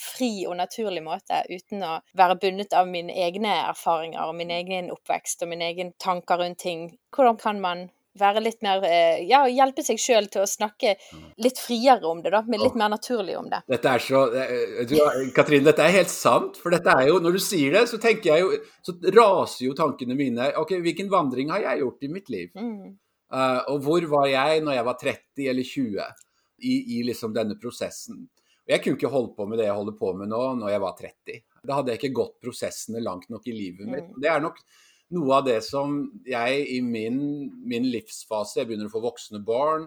fri 0.00 0.44
og 0.46 0.58
naturlig 0.58 1.02
måte, 1.02 1.40
uten 1.50 1.82
å 1.82 1.96
være 2.18 2.38
bundet 2.42 2.76
av 2.76 2.88
mine 2.90 3.14
egne 3.24 3.54
erfaringer 3.64 4.28
og 4.28 4.36
min 4.38 4.52
egen 4.54 4.92
oppvekst 4.94 5.42
og 5.42 5.50
mine 5.50 5.70
egne 5.72 5.92
tanker 6.02 6.40
rundt 6.42 6.60
ting. 6.62 6.86
Hvordan 7.14 7.40
kan 7.40 7.60
man 7.64 7.88
være 8.20 8.42
litt 8.44 8.60
mer 8.64 8.84
eh, 8.86 9.22
Ja, 9.28 9.44
hjelpe 9.50 9.84
seg 9.86 10.00
sjøl 10.00 10.28
til 10.32 10.44
å 10.44 10.48
snakke 10.48 10.94
litt 11.42 11.60
friere 11.60 12.06
om 12.08 12.22
det, 12.24 12.32
da. 12.34 12.42
Men 12.46 12.62
litt 12.62 12.76
mer 12.78 12.92
naturlig 12.92 13.36
om 13.38 13.48
det. 13.50 13.62
Dette 13.70 13.94
er 13.94 14.04
så 14.04 14.24
du, 14.90 14.96
Katrine, 15.36 15.66
dette 15.68 15.86
er 15.86 15.96
helt 15.98 16.12
sant. 16.12 16.58
For 16.60 16.74
dette 16.74 16.94
er 16.94 17.08
jo 17.10 17.20
Når 17.22 17.38
du 17.38 17.42
sier 17.42 17.78
det, 17.78 17.86
så 17.90 18.00
tenker 18.02 18.34
jeg 18.34 18.44
jo 18.44 18.60
Så 18.86 18.96
raser 19.14 19.66
jo 19.66 19.78
tankene 19.78 20.18
mine. 20.18 20.52
OK, 20.60 20.76
hvilken 20.84 21.10
vandring 21.12 21.52
har 21.54 21.64
jeg 21.68 21.82
gjort 21.84 22.06
i 22.06 22.12
mitt 22.12 22.30
liv? 22.32 22.52
Mm. 22.54 22.94
Uh, 23.34 23.60
og 23.72 23.82
hvor 23.82 24.04
var 24.12 24.28
jeg 24.30 24.62
når 24.62 24.76
jeg 24.76 24.86
var 24.86 24.98
30 25.00 25.48
eller 25.50 25.66
20 25.66 26.02
i, 26.64 26.74
i 26.98 27.02
liksom 27.08 27.34
denne 27.34 27.56
prosessen? 27.58 28.26
Jeg 28.68 28.80
kunne 28.80 28.96
ikke 28.96 29.12
holdt 29.12 29.34
på 29.36 29.46
med 29.48 29.60
det 29.60 29.66
jeg 29.66 29.76
holder 29.76 29.96
på 29.98 30.12
med 30.16 30.30
nå, 30.32 30.42
når 30.60 30.72
jeg 30.72 30.82
var 30.84 30.94
30. 31.00 31.40
Da 31.64 31.78
hadde 31.78 31.92
jeg 31.92 32.00
ikke 32.00 32.16
gått 32.20 32.36
prosessene 32.44 33.02
langt 33.04 33.28
nok 33.32 33.48
i 33.50 33.56
livet 33.56 33.88
mitt. 33.88 34.06
Mm. 34.08 34.20
Det 34.22 34.30
er 34.30 34.44
nok 34.44 34.60
noe 35.14 35.40
av 35.40 35.44
det 35.48 35.60
som 35.66 35.98
jeg 36.26 36.64
i 36.74 36.80
min, 36.84 37.18
min 37.66 37.86
livsfase 37.92 38.60
Jeg 38.60 38.68
begynner 38.68 38.90
å 38.90 38.94
få 38.94 39.04
voksne 39.04 39.40
barn. 39.44 39.86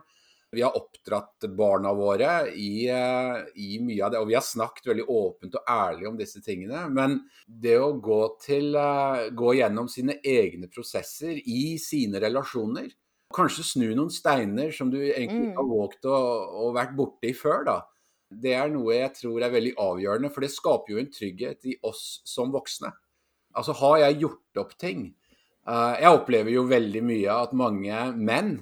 Vi 0.56 0.64
har 0.64 0.78
oppdratt 0.80 1.44
barna 1.58 1.92
våre 1.96 2.32
i, 2.56 2.88
eh, 2.88 3.42
i, 3.60 3.80
mye 3.84 4.06
av 4.06 4.14
det, 4.14 4.22
og 4.22 4.30
vi 4.30 4.38
har 4.38 4.46
snakket 4.46 4.88
veldig 4.94 5.08
åpent 5.12 5.58
og 5.60 5.68
ærlig 5.74 6.08
om 6.08 6.20
disse 6.20 6.40
tingene. 6.44 6.86
Men 6.88 7.20
det 7.46 7.76
å 7.84 7.92
gå, 8.00 8.22
til, 8.46 8.72
eh, 8.80 9.28
gå 9.36 9.58
gjennom 9.60 9.92
sine 9.92 10.18
egne 10.24 10.72
prosesser 10.72 11.36
i 11.44 11.76
sine 11.82 12.24
relasjoner 12.24 12.94
Kanskje 13.36 13.64
snu 13.68 13.90
noen 13.92 14.08
steiner 14.08 14.70
som 14.72 14.88
du 14.88 15.02
egentlig 15.02 15.50
ikke 15.50 15.58
har 15.58 15.66
mm. 15.68 15.72
våget 15.74 16.06
å, 16.08 16.20
å 16.64 16.68
vært 16.72 16.94
borti 16.96 17.34
før, 17.36 17.66
da 17.68 17.82
det 18.28 18.54
er 18.60 18.72
noe 18.72 18.96
jeg 18.96 19.14
tror 19.22 19.44
er 19.44 19.54
veldig 19.54 19.74
avgjørende, 19.80 20.32
for 20.34 20.44
det 20.44 20.52
skaper 20.52 20.94
jo 20.94 21.02
en 21.02 21.12
trygghet 21.12 21.68
i 21.72 21.78
oss 21.88 22.22
som 22.28 22.52
voksne. 22.52 22.92
Altså, 23.58 23.76
har 23.82 24.02
jeg 24.06 24.20
gjort 24.24 24.62
opp 24.62 24.74
ting? 24.80 25.12
Uh, 25.68 25.98
jeg 26.00 26.14
opplever 26.16 26.54
jo 26.54 26.68
veldig 26.70 27.04
mye 27.04 27.38
at 27.44 27.56
mange 27.58 28.02
menn 28.16 28.54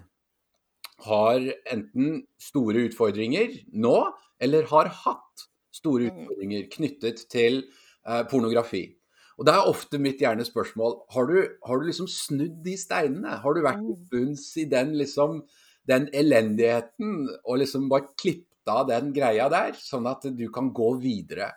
har 1.05 1.43
enten 1.69 2.21
store 2.41 2.87
utfordringer 2.87 3.59
nå, 3.75 3.97
eller 4.41 4.67
har 4.71 4.89
hatt 5.03 5.47
store 5.75 6.07
mm. 6.07 6.21
utfordringer 6.23 6.69
knyttet 6.71 7.25
til 7.31 7.61
uh, 8.07 8.23
pornografi. 8.31 8.87
Og 9.35 9.47
det 9.47 9.53
er 9.53 9.67
ofte 9.67 9.99
mitt 9.99 10.21
gjerne 10.23 10.45
spørsmål 10.47 10.95
har 11.11 11.27
du, 11.27 11.37
har 11.67 11.79
du 11.79 11.87
liksom 11.89 12.07
snudd 12.09 12.61
de 12.63 12.77
steinene? 12.79 13.35
Har 13.43 13.55
du 13.55 13.61
vært 13.65 13.83
Mm. 13.83 14.07
bunns 14.11 14.47
i 14.57 14.65
den 14.71 14.95
liksom 14.95 15.43
den 15.85 16.07
elendigheten 16.13 17.27
og 17.43 17.59
liksom 17.61 17.89
bare 17.91 18.07
klippet 18.17 18.71
av 18.71 18.87
den 18.89 19.11
greia 19.13 19.49
der, 19.51 19.75
sånn 19.77 20.07
at 20.09 20.23
du 20.33 20.47
kan 20.49 20.71
gå 20.73 20.95
videre 20.97 21.51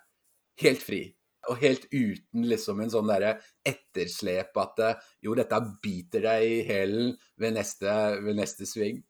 helt 0.61 0.83
fri? 0.83 1.15
Og 1.49 1.59
helt 1.63 1.87
uten 1.93 2.45
liksom 2.49 2.81
en 2.85 2.91
sånn 2.93 3.09
derre 3.09 3.39
etterslep 3.67 4.57
at 4.61 4.79
eh, 4.85 4.95
jo, 5.25 5.35
dette 5.39 5.59
biter 5.83 6.25
deg 6.27 6.43
i 6.49 6.63
hælen 6.69 7.15
ved 7.41 7.55
ved 8.25 8.37
neste 8.37 8.67
sving. 8.69 9.03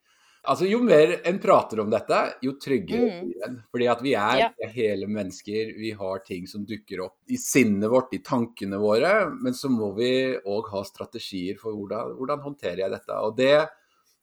Altså, 0.48 0.64
Jo 0.70 0.78
mer 0.80 1.16
en 1.28 1.38
prater 1.42 1.80
om 1.82 1.90
dette, 1.90 2.18
jo 2.42 2.52
tryggere 2.62 3.08
Mm. 3.08 3.24
blir 3.26 3.44
en. 3.44 3.56
Fordi 3.72 3.88
at 3.90 4.00
vi 4.02 4.14
er 4.14 4.38
Ja. 4.38 4.50
hele 4.72 5.06
mennesker. 5.06 5.74
Vi 5.76 5.90
har 5.90 6.18
ting 6.20 6.46
som 6.46 6.64
dukker 6.64 7.00
opp 7.04 7.16
i 7.28 7.36
sinnet 7.36 7.90
vårt, 7.90 8.14
i 8.14 8.18
tankene 8.22 8.78
våre. 8.80 9.28
Men 9.42 9.52
så 9.52 9.68
må 9.68 9.94
vi 9.96 10.36
òg 10.46 10.70
ha 10.70 10.82
strategier 10.84 11.58
for 11.58 11.72
hvordan, 11.74 12.16
hvordan 12.16 12.40
håndterer 12.40 12.78
jeg 12.78 12.90
dette. 12.90 13.10
Og 13.10 13.36
det, 13.36 13.68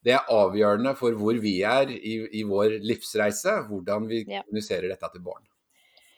det 0.03 0.13
er 0.13 0.25
avgjørende 0.29 0.95
for 0.97 1.11
hvor 1.11 1.37
vi 1.39 1.61
er 1.61 1.91
i, 1.91 2.27
i 2.39 2.43
vår 2.43 2.79
livsreise. 2.81 3.67
Hvordan 3.69 4.07
vi 4.07 4.23
Ja. 4.27 4.41
kommuniserer 4.43 4.89
dette 4.89 5.11
til 5.11 5.21
barn. 5.21 5.43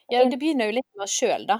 Ja, 0.09 0.23
det 0.23 0.39
begynner 0.39 0.67
jo 0.67 0.75
litt 0.77 0.87
med 0.95 1.03
oss 1.03 1.19
sjøl, 1.19 1.45
da, 1.47 1.57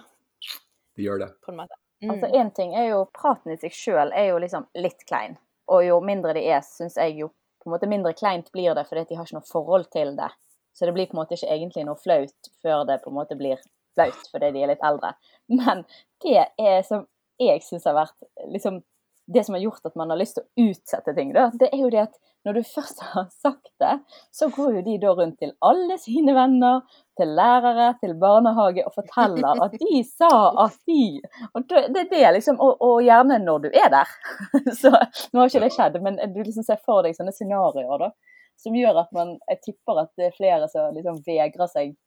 Vi 0.98 1.06
gjør 1.06 1.22
det. 1.22 1.30
på 1.46 1.54
en 1.54 1.62
måte. 1.62 1.78
Altså, 2.06 2.28
en 2.28 2.48
Én 2.48 2.52
ting 2.54 2.76
er 2.78 2.92
jo 2.92 3.06
praten 3.14 3.54
i 3.54 3.58
seg 3.58 3.74
sjøl 3.74 4.12
er 4.14 4.32
jo 4.32 4.42
liksom 4.42 4.68
litt 4.78 5.06
klein. 5.10 5.38
Og 5.74 5.86
jo 5.86 5.98
mindre 6.02 6.34
de 6.38 6.44
er, 6.46 6.62
syns 6.66 6.98
jeg 6.98 7.18
jo 7.18 7.32
på 7.62 7.70
en 7.70 7.74
måte 7.76 7.90
mindre 7.90 8.14
kleint 8.18 8.52
blir 8.54 8.76
det, 8.78 8.86
fordi 8.88 9.04
at 9.04 9.10
de 9.10 9.18
har 9.18 9.28
ikke 9.28 9.40
noe 9.40 9.50
forhold 9.50 9.90
til 9.94 10.14
det. 10.18 10.30
Så 10.78 10.86
det 10.86 10.94
blir 10.94 11.10
på 11.10 11.18
en 11.18 11.22
måte 11.24 11.38
ikke 11.38 11.50
egentlig 11.54 11.86
noe 11.88 12.00
flaut 12.00 12.52
før 12.62 12.86
det 12.88 13.00
på 13.04 13.12
en 13.12 13.18
måte 13.18 13.38
blir 13.38 13.62
flaut 13.98 14.30
fordi 14.32 14.52
de 14.54 14.64
er 14.64 14.72
litt 14.72 14.86
eldre. 14.86 15.14
Men 15.50 15.84
det 16.24 16.46
er 16.62 16.84
som 16.86 17.08
jeg 17.42 17.64
syns 17.66 17.86
har 17.90 17.98
vært 17.98 18.30
liksom 18.54 18.82
det 19.28 19.44
som 19.44 19.58
har 19.58 19.62
gjort 19.62 19.86
at 19.86 19.96
man 20.00 20.10
har 20.14 20.20
lyst 20.20 20.38
til 20.38 20.46
å 20.46 20.70
utsette 20.72 21.14
ting, 21.18 21.34
da, 21.36 21.50
det 21.60 21.70
er 21.74 21.82
jo 21.84 21.92
det 21.92 22.06
at 22.06 22.16
når 22.48 22.54
du 22.54 22.64
først 22.64 23.02
har 23.04 23.26
sagt 23.34 23.74
det, 23.82 23.98
så 24.32 24.48
går 24.56 24.78
jo 24.78 24.84
de 24.86 24.94
da 25.02 25.12
rundt 25.18 25.36
til 25.42 25.52
alle 25.68 25.98
sine 26.00 26.32
venner, 26.38 26.86
til 27.20 27.34
lærere, 27.36 27.90
til 28.00 28.14
barnehage 28.22 28.86
og 28.88 28.94
forteller 28.96 29.60
at 29.66 29.76
de 29.82 30.00
sa 30.20 30.32
at 30.64 30.78
de 30.88 31.20
Og 31.52 31.66
det 31.68 32.06
er 32.06 32.10
det 32.14 32.24
liksom, 32.38 32.62
og, 32.64 32.80
og 32.80 33.04
gjerne 33.04 33.42
når 33.44 33.66
du 33.66 33.70
er 33.74 33.92
der. 33.92 34.16
Så 34.80 34.94
nå 34.94 35.42
har 35.42 35.52
ikke 35.52 35.66
det 35.66 35.74
skjedd, 35.76 36.00
men 36.06 36.22
du 36.32 36.40
liksom 36.40 36.64
ser 36.64 36.80
for 36.86 37.04
deg 37.04 37.18
sånne 37.18 37.36
scenarioer 37.36 38.06
da, 38.06 38.12
som 38.58 38.80
gjør 38.80 39.04
at 39.04 39.12
man 39.18 39.36
Jeg 39.52 39.64
tipper 39.66 40.06
at 40.06 40.14
det 40.16 40.30
er 40.30 40.38
flere 40.38 40.72
som 40.72 40.96
liksom 40.96 41.20
vegrer 41.28 41.74
seg 41.74 41.98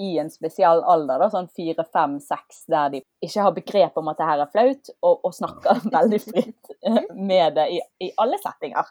i 0.00 0.16
en 0.20 0.30
spesiell 0.30 0.82
alder, 0.84 1.20
da, 1.22 1.28
sånn 1.32 1.48
fire, 1.56 1.86
fem, 1.92 2.18
seks, 2.20 2.64
der 2.72 2.90
de 2.92 3.02
ikke 3.24 3.44
har 3.46 3.54
begrep 3.56 4.00
om 4.00 4.10
at 4.12 4.18
det 4.20 4.28
her 4.28 4.42
er 4.44 4.50
flaut, 4.52 4.90
og, 5.00 5.22
og 5.24 5.36
snakker 5.36 5.84
veldig 5.98 6.20
fritt 6.24 6.74
med 7.16 7.56
det 7.56 7.70
i, 7.76 7.80
i 8.04 8.10
alle 8.20 8.40
settinger. 8.42 8.90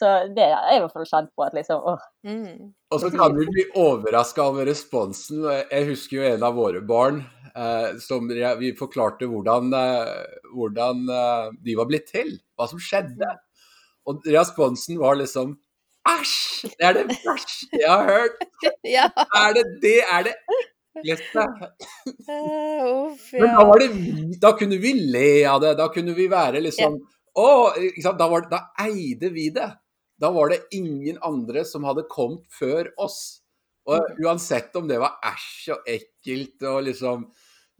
Så 0.00 0.10
det 0.32 0.46
er 0.46 0.54
jeg 0.54 0.78
i 0.78 0.82
hvert 0.82 0.94
fall 0.96 1.08
kjent 1.08 1.32
på 1.36 1.44
at 1.44 1.56
liksom 1.56 1.90
åh, 1.92 2.06
Mm. 2.24 2.72
Og 2.92 3.00
så 3.00 3.08
kan 3.14 3.32
vi 3.32 3.46
bli 3.48 3.62
overraska 3.80 4.44
over 4.50 4.66
responsen. 4.68 5.44
Jeg 5.70 5.86
husker 5.88 6.18
jo 6.18 6.26
en 6.28 6.42
av 6.44 6.56
våre 6.58 6.82
barn 6.84 7.22
eh, 7.54 7.94
som 8.02 8.26
vi 8.28 8.72
forklarte 8.76 9.28
hvordan, 9.30 9.70
eh, 9.72 10.34
hvordan 10.52 11.04
eh, 11.08 11.46
de 11.64 11.76
var 11.78 11.88
blitt 11.88 12.10
til. 12.10 12.34
Hva 12.58 12.66
som 12.68 12.82
skjedde. 12.82 13.30
Og 14.10 14.26
responsen 14.28 14.98
var 15.00 15.16
liksom 15.16 15.54
Æsj! 16.08 16.68
Det 16.78 16.86
er 16.88 16.96
det 16.96 17.06
verste 17.12 17.68
jeg 17.76 17.90
har 17.90 18.04
hørt. 18.08 18.44
Ja. 18.96 19.06
Er 19.36 19.54
det 19.56 19.64
det 19.82 19.98
er 20.04 20.22
det 20.28 20.34
ekleste. 20.96 21.44
uh, 22.28 23.10
Uff, 23.12 23.32
Men 23.32 23.52
da 23.54 23.76
det 23.82 24.40
da 24.42 24.52
kunne 24.58 24.78
vi 24.80 24.94
le 25.12 25.44
av 25.48 25.60
det. 25.62 25.76
Da 25.78 25.88
kunne 25.92 26.16
vi 26.16 26.28
være 26.30 26.62
liksom 26.64 26.98
Å, 27.38 27.50
ikke 27.78 28.02
sant? 28.02 28.18
Da, 28.18 28.26
var, 28.26 28.48
da 28.50 28.64
eide 28.82 29.30
vi 29.30 29.50
det. 29.54 29.68
Da 30.20 30.32
var 30.34 30.50
det 30.50 30.64
ingen 30.76 31.20
andre 31.22 31.62
som 31.64 31.84
hadde 31.86 32.08
kommet 32.10 32.42
før 32.52 32.90
oss. 33.00 33.40
Og 33.88 34.18
uansett 34.24 34.74
om 34.76 34.88
det 34.90 34.98
var 35.00 35.20
æsj 35.30 35.70
og 35.76 35.86
ekkelt 35.88 36.66
og 36.68 36.82
liksom 36.88 37.28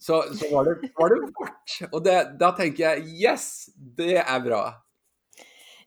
Så, 0.01 0.23
så 0.33 0.47
var, 0.49 0.65
det, 0.71 0.93
var 0.97 1.13
det 1.13 1.19
vårt. 1.37 1.75
Og 1.91 1.99
det, 2.05 2.15
da 2.41 2.55
tenker 2.57 2.87
jeg 2.87 3.11
yes, 3.27 3.69
det 3.77 4.17
er 4.23 4.39
bra. 4.41 4.63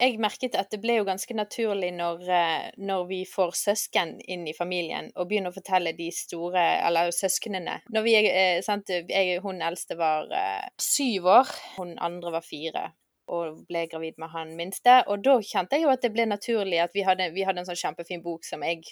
Jeg 0.03 0.17
merket 0.19 0.55
at 0.60 0.72
det 0.74 0.81
ble 0.83 0.98
jo 0.98 1.05
ganske 1.07 1.36
naturlig 1.38 1.93
når, 1.95 2.24
eh, 2.27 2.63
når 2.83 3.05
vi 3.07 3.19
får 3.29 3.53
søsken 3.55 4.17
inn 4.27 4.41
i 4.50 4.55
familien 4.57 5.07
og 5.15 5.29
begynner 5.29 5.53
å 5.53 5.55
fortelle 5.55 5.93
de 5.95 6.10
store, 6.12 6.63
eller 6.88 7.13
søsknene. 7.15 7.77
Når 7.93 8.03
vi, 8.03 8.15
eh, 8.27 8.60
sant, 8.65 8.89
jeg, 8.89 9.38
hun 9.45 9.62
eldste 9.63 9.95
var 9.95 10.27
eh, 10.27 10.65
syv 10.81 11.29
år, 11.31 11.53
hun 11.77 11.93
andre 12.03 12.33
var 12.36 12.43
fire. 12.43 12.83
Og 13.31 13.62
ble 13.69 13.86
gravid 13.88 14.17
med 14.19 14.33
han 14.33 14.51
minste. 14.57 14.98
Og 15.07 15.24
da 15.24 15.38
kjente 15.39 15.77
jeg 15.77 15.86
jo 15.86 15.93
at 15.93 16.03
det 16.03 16.12
ble 16.12 16.25
naturlig 16.27 16.81
at 16.83 16.91
vi 16.98 17.05
hadde, 17.07 17.29
vi 17.31 17.45
hadde 17.48 17.63
en 17.63 17.69
sånn 17.69 17.79
kjempefin 17.79 18.25
bok 18.25 18.43
som 18.43 18.65
jeg 18.67 18.83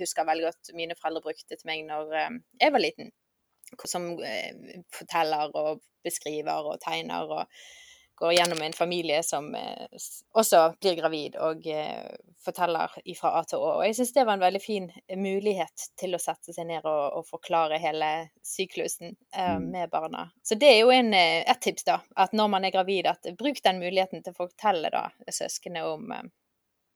husker 0.00 0.26
veldig 0.26 0.48
godt 0.48 0.72
mine 0.74 0.96
foreldre 0.98 1.22
brukte 1.28 1.54
til 1.54 1.70
meg 1.70 1.84
når 1.86 2.10
jeg 2.16 2.74
var 2.74 2.82
liten. 2.82 3.12
Som 3.86 4.16
forteller 4.90 5.54
og 5.54 5.78
beskriver 6.02 6.72
og 6.72 6.82
tegner 6.82 7.30
og 7.38 7.62
går 8.20 8.34
gjennom 8.36 8.60
en 8.62 8.74
familie 8.76 9.22
som 9.24 9.48
eh, 9.56 9.86
også 10.36 10.60
blir 10.80 10.98
gravid 10.98 11.36
og 11.40 11.66
eh, 11.66 12.10
forteller 12.44 12.92
ifra 13.08 13.32
A 13.38 13.42
til 13.48 13.60
Å. 13.60 13.70
Og 13.78 13.84
jeg 13.86 13.96
syns 13.98 14.12
det 14.16 14.24
var 14.28 14.36
en 14.36 14.44
veldig 14.44 14.60
fin 14.64 14.88
mulighet 15.16 15.86
til 16.00 16.16
å 16.16 16.20
sette 16.20 16.52
seg 16.56 16.68
ned 16.68 16.84
og, 16.88 17.18
og 17.20 17.26
forklare 17.28 17.80
hele 17.80 18.10
syklusen 18.44 19.14
eh, 19.34 19.50
Mm. 19.50 19.70
med 19.72 19.90
barna. 19.90 20.26
Så 20.46 20.54
det 20.60 20.68
er 20.68 20.78
jo 20.84 20.90
en, 20.94 21.14
eh, 21.16 21.40
et 21.48 21.60
tips, 21.64 21.84
da. 21.88 21.98
At 22.16 22.32
når 22.36 22.48
man 22.52 22.64
er 22.64 22.70
gravid, 22.74 23.06
at 23.08 23.26
bruk 23.38 23.62
den 23.64 23.80
muligheten 23.80 24.22
til 24.22 24.34
å 24.34 24.38
fortelle 24.44 24.90
da 24.92 25.06
søsknene 25.32 25.82
om 25.88 26.12
eh, 26.12 26.28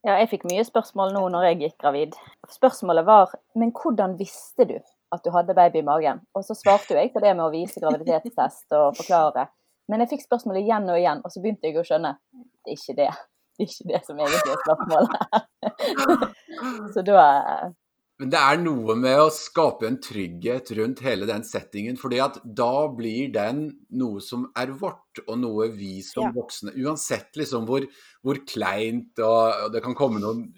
Ja, 0.05 0.19
jeg 0.21 0.29
fikk 0.35 0.43
mye 0.51 0.65
spørsmål 0.69 1.15
nå 1.17 1.23
når 1.33 1.47
jeg 1.49 1.61
gikk 1.63 1.79
gravid. 1.81 2.17
Spørsmålet 2.53 3.07
var 3.09 3.33
men 3.57 3.73
hvordan 3.73 4.19
visste 4.21 4.67
du 4.69 4.75
at 5.15 5.25
du 5.25 5.31
hadde 5.33 5.55
baby 5.57 5.81
i 5.81 5.87
magen? 5.87 6.21
Og 6.37 6.45
så 6.45 6.53
svarte 6.59 6.93
jo 6.93 6.99
jeg 7.01 7.13
på 7.15 7.23
det 7.25 7.33
med 7.39 7.47
å 7.47 7.53
vise 7.55 7.81
graviditetstest 7.81 8.75
og 8.77 8.99
forklare. 8.99 9.47
Men 9.91 10.01
jeg 10.05 10.15
fikk 10.15 10.25
spørsmålet 10.25 10.65
igjen 10.65 10.89
og 10.89 10.99
igjen, 10.99 11.21
og 11.25 11.33
så 11.33 11.43
begynte 11.45 11.69
jeg 11.69 11.79
å 11.81 11.87
skjønne 11.87 12.17
det 12.65 12.73
er 12.73 12.79
ikke 12.81 12.99
det. 12.99 13.13
Det 13.55 13.63
er 13.63 13.71
ikke 13.71 13.89
det 13.93 13.99
som 14.03 14.21
egentlig 14.25 14.51
er 14.51 14.63
spørsmålet. 14.65 15.19
Så 16.95 17.03
da 17.07 17.25
Men 18.19 18.31
det 18.31 18.41
er 18.41 18.59
noe 18.63 18.97
med 18.99 19.21
å 19.21 19.29
skape 19.35 19.87
en 19.87 19.99
trygghet 20.03 20.73
rundt 20.79 21.03
hele 21.07 21.29
den 21.29 21.45
settingen. 21.47 21.97
fordi 22.01 22.19
at 22.23 22.41
da 22.43 22.89
blir 22.89 23.33
den 23.35 23.65
noe 23.91 24.21
som 24.23 24.49
er 24.59 24.73
vårt, 24.75 25.23
og 25.27 25.39
noe 25.39 25.69
vi 25.75 26.01
som 26.03 26.25
Ja. 26.25 26.33
voksne 26.35 26.75
Uansett 26.83 27.37
liksom 27.37 27.67
hvor, 27.67 27.87
hvor 28.23 28.43
kleint 28.47 29.19
og, 29.19 29.67
og 29.67 29.73
det 29.73 29.83
kan 29.83 29.95
komme 29.95 30.23
noen 30.23 30.49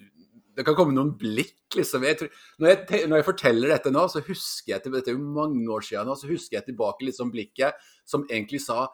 det 0.57 0.65
kan 0.65 0.73
komme 0.73 0.95
noen 0.95 1.11
blikk, 1.13 1.67
liksom. 1.75 2.01
Jeg 2.01 2.17
tror, 2.17 2.29
når, 2.57 2.69
jeg, 2.71 3.05
når 3.05 3.19
jeg 3.19 3.25
forteller 3.27 3.69
dette 3.69 3.91
nå, 3.93 4.07
så 4.09 4.23
husker 4.25 4.73
jeg 4.73 4.81
til, 4.81 4.95
dette 4.95 5.11
er 5.11 5.13
jo 5.13 5.21
mange 5.21 5.67
år 5.69 5.85
siden 5.85 6.09
nå, 6.09 6.15
så 6.17 6.25
husker 6.31 6.57
jeg 6.57 6.65
tilbake 6.71 7.05
liksom 7.05 7.29
blikket 7.29 7.77
som 8.09 8.25
egentlig 8.25 8.63
sa 8.63 8.87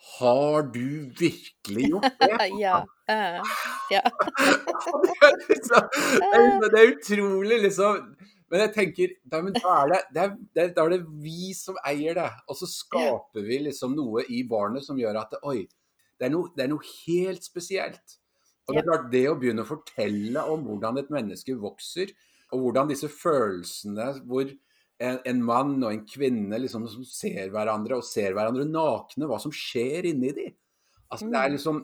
Har 0.00 0.62
du 0.72 1.12
virkelig 1.18 1.90
gjort 1.90 2.16
det? 2.20 2.50
Ja. 2.60 2.80
Uh, 3.10 3.42
ja. 3.90 4.02
Det, 5.50 6.36
er, 6.36 6.70
det 6.70 6.78
er 6.80 6.92
utrolig, 6.94 7.58
liksom. 7.62 8.14
Men 8.50 8.62
jeg 8.64 8.72
tenker, 8.74 9.12
da, 9.30 9.40
men 9.44 9.54
da, 9.54 9.74
er 9.82 9.90
det, 9.92 9.98
det 10.14 10.24
det 10.54 10.62
er, 10.62 10.70
da 10.74 10.84
er 10.86 10.94
det 10.96 11.02
vi 11.22 11.52
som 11.54 11.76
eier 11.86 12.16
det. 12.18 12.30
Og 12.50 12.58
så 12.58 12.68
skaper 12.70 13.44
vi 13.46 13.60
liksom 13.66 13.94
noe 13.98 14.24
i 14.32 14.42
barnet 14.48 14.86
som 14.86 14.98
gjør 14.98 15.20
at 15.22 15.36
Oi, 15.46 15.62
det 16.18 16.28
er 16.28 16.32
noe, 16.34 16.50
det 16.56 16.64
er 16.64 16.72
noe 16.72 16.86
helt 17.06 17.46
spesielt. 17.46 18.16
Og 18.66 18.74
det 18.74 18.82
er 18.82 18.88
klart, 18.88 19.06
det 19.12 19.22
å 19.30 19.36
begynne 19.38 19.64
å 19.64 19.70
fortelle 19.70 20.42
om 20.50 20.66
hvordan 20.66 20.98
et 21.00 21.12
menneske 21.14 21.54
vokser, 21.58 22.12
og 22.50 22.64
hvordan 22.64 22.90
disse 22.90 23.10
følelsene 23.10 24.12
hvor 24.26 24.50
en, 25.00 25.18
en 25.24 25.42
mann 25.44 25.78
og 25.82 25.92
en 25.94 26.04
kvinne 26.06 26.58
liksom 26.60 26.86
som 26.92 27.04
ser 27.08 27.48
hverandre, 27.54 27.96
og 28.00 28.04
ser 28.06 28.34
hverandre 28.36 28.66
nakne, 28.68 29.28
hva 29.30 29.38
som 29.40 29.52
skjer 29.54 30.10
inni 30.12 30.32
de. 30.36 30.48
Altså, 31.10 31.26
det 31.30 31.38
er 31.40 31.48
Mm. 31.48 31.54
liksom, 31.56 31.78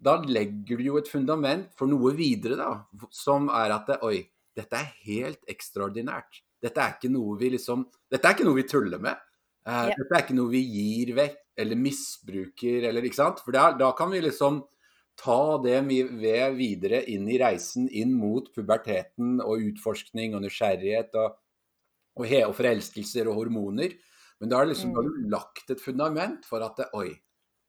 da 0.00 0.14
legger 0.24 0.78
du 0.78 0.84
jo 0.84 0.96
et 1.00 1.08
fundament 1.10 1.72
for 1.76 1.90
noe 1.90 2.14
videre, 2.16 2.56
da. 2.56 2.84
Som 3.10 3.50
er 3.50 3.74
at 3.74 3.86
det, 3.90 3.98
Oi, 4.06 4.22
dette 4.56 4.78
er 4.78 4.94
helt 5.04 5.42
ekstraordinært. 5.50 6.40
Dette 6.62 6.80
er 6.80 6.94
ikke 6.96 7.10
noe 7.12 7.36
vi 7.40 7.50
liksom 7.56 7.86
Dette 8.10 8.26
er 8.28 8.34
ikke 8.34 8.44
noe 8.48 8.56
vi 8.56 8.66
tuller 8.68 8.98
med. 9.00 9.16
Uh, 9.66 9.88
Ja. 9.90 9.94
Dette 9.96 10.16
er 10.16 10.22
ikke 10.24 10.36
noe 10.38 10.50
vi 10.50 10.62
gir 10.64 11.14
vekk 11.16 11.38
eller 11.60 11.76
misbruker 11.76 12.88
eller 12.88 13.02
Ikke 13.04 13.16
sant? 13.20 13.40
For 13.44 13.52
da, 13.52 13.72
da 13.76 13.92
kan 13.92 14.10
vi 14.10 14.20
liksom 14.24 14.62
ta 15.20 15.58
det 15.62 15.82
ved 15.86 16.56
videre 16.56 17.02
inn 17.12 17.28
i 17.28 17.38
reisen 17.38 17.88
inn 17.92 18.12
mot 18.16 18.48
puberteten 18.54 19.40
og 19.44 19.60
utforskning 19.68 20.34
og 20.34 20.42
nysgjerrighet 20.46 21.14
og, 21.20 21.36
og, 22.20 22.28
he, 22.28 22.42
og 22.46 22.54
forelskelser 22.58 23.30
og 23.30 23.40
hormoner. 23.40 23.96
Men 24.40 24.50
da, 24.50 24.60
har 24.60 24.68
det 24.68 24.74
liksom, 24.74 24.92
mm. 24.92 24.96
har 24.96 25.08
du 25.08 25.30
lagt 25.32 25.72
et 25.74 25.82
fundament 25.82 26.46
for 26.48 26.64
at 26.64 26.78
det, 26.80 26.90
Oi, 26.96 27.10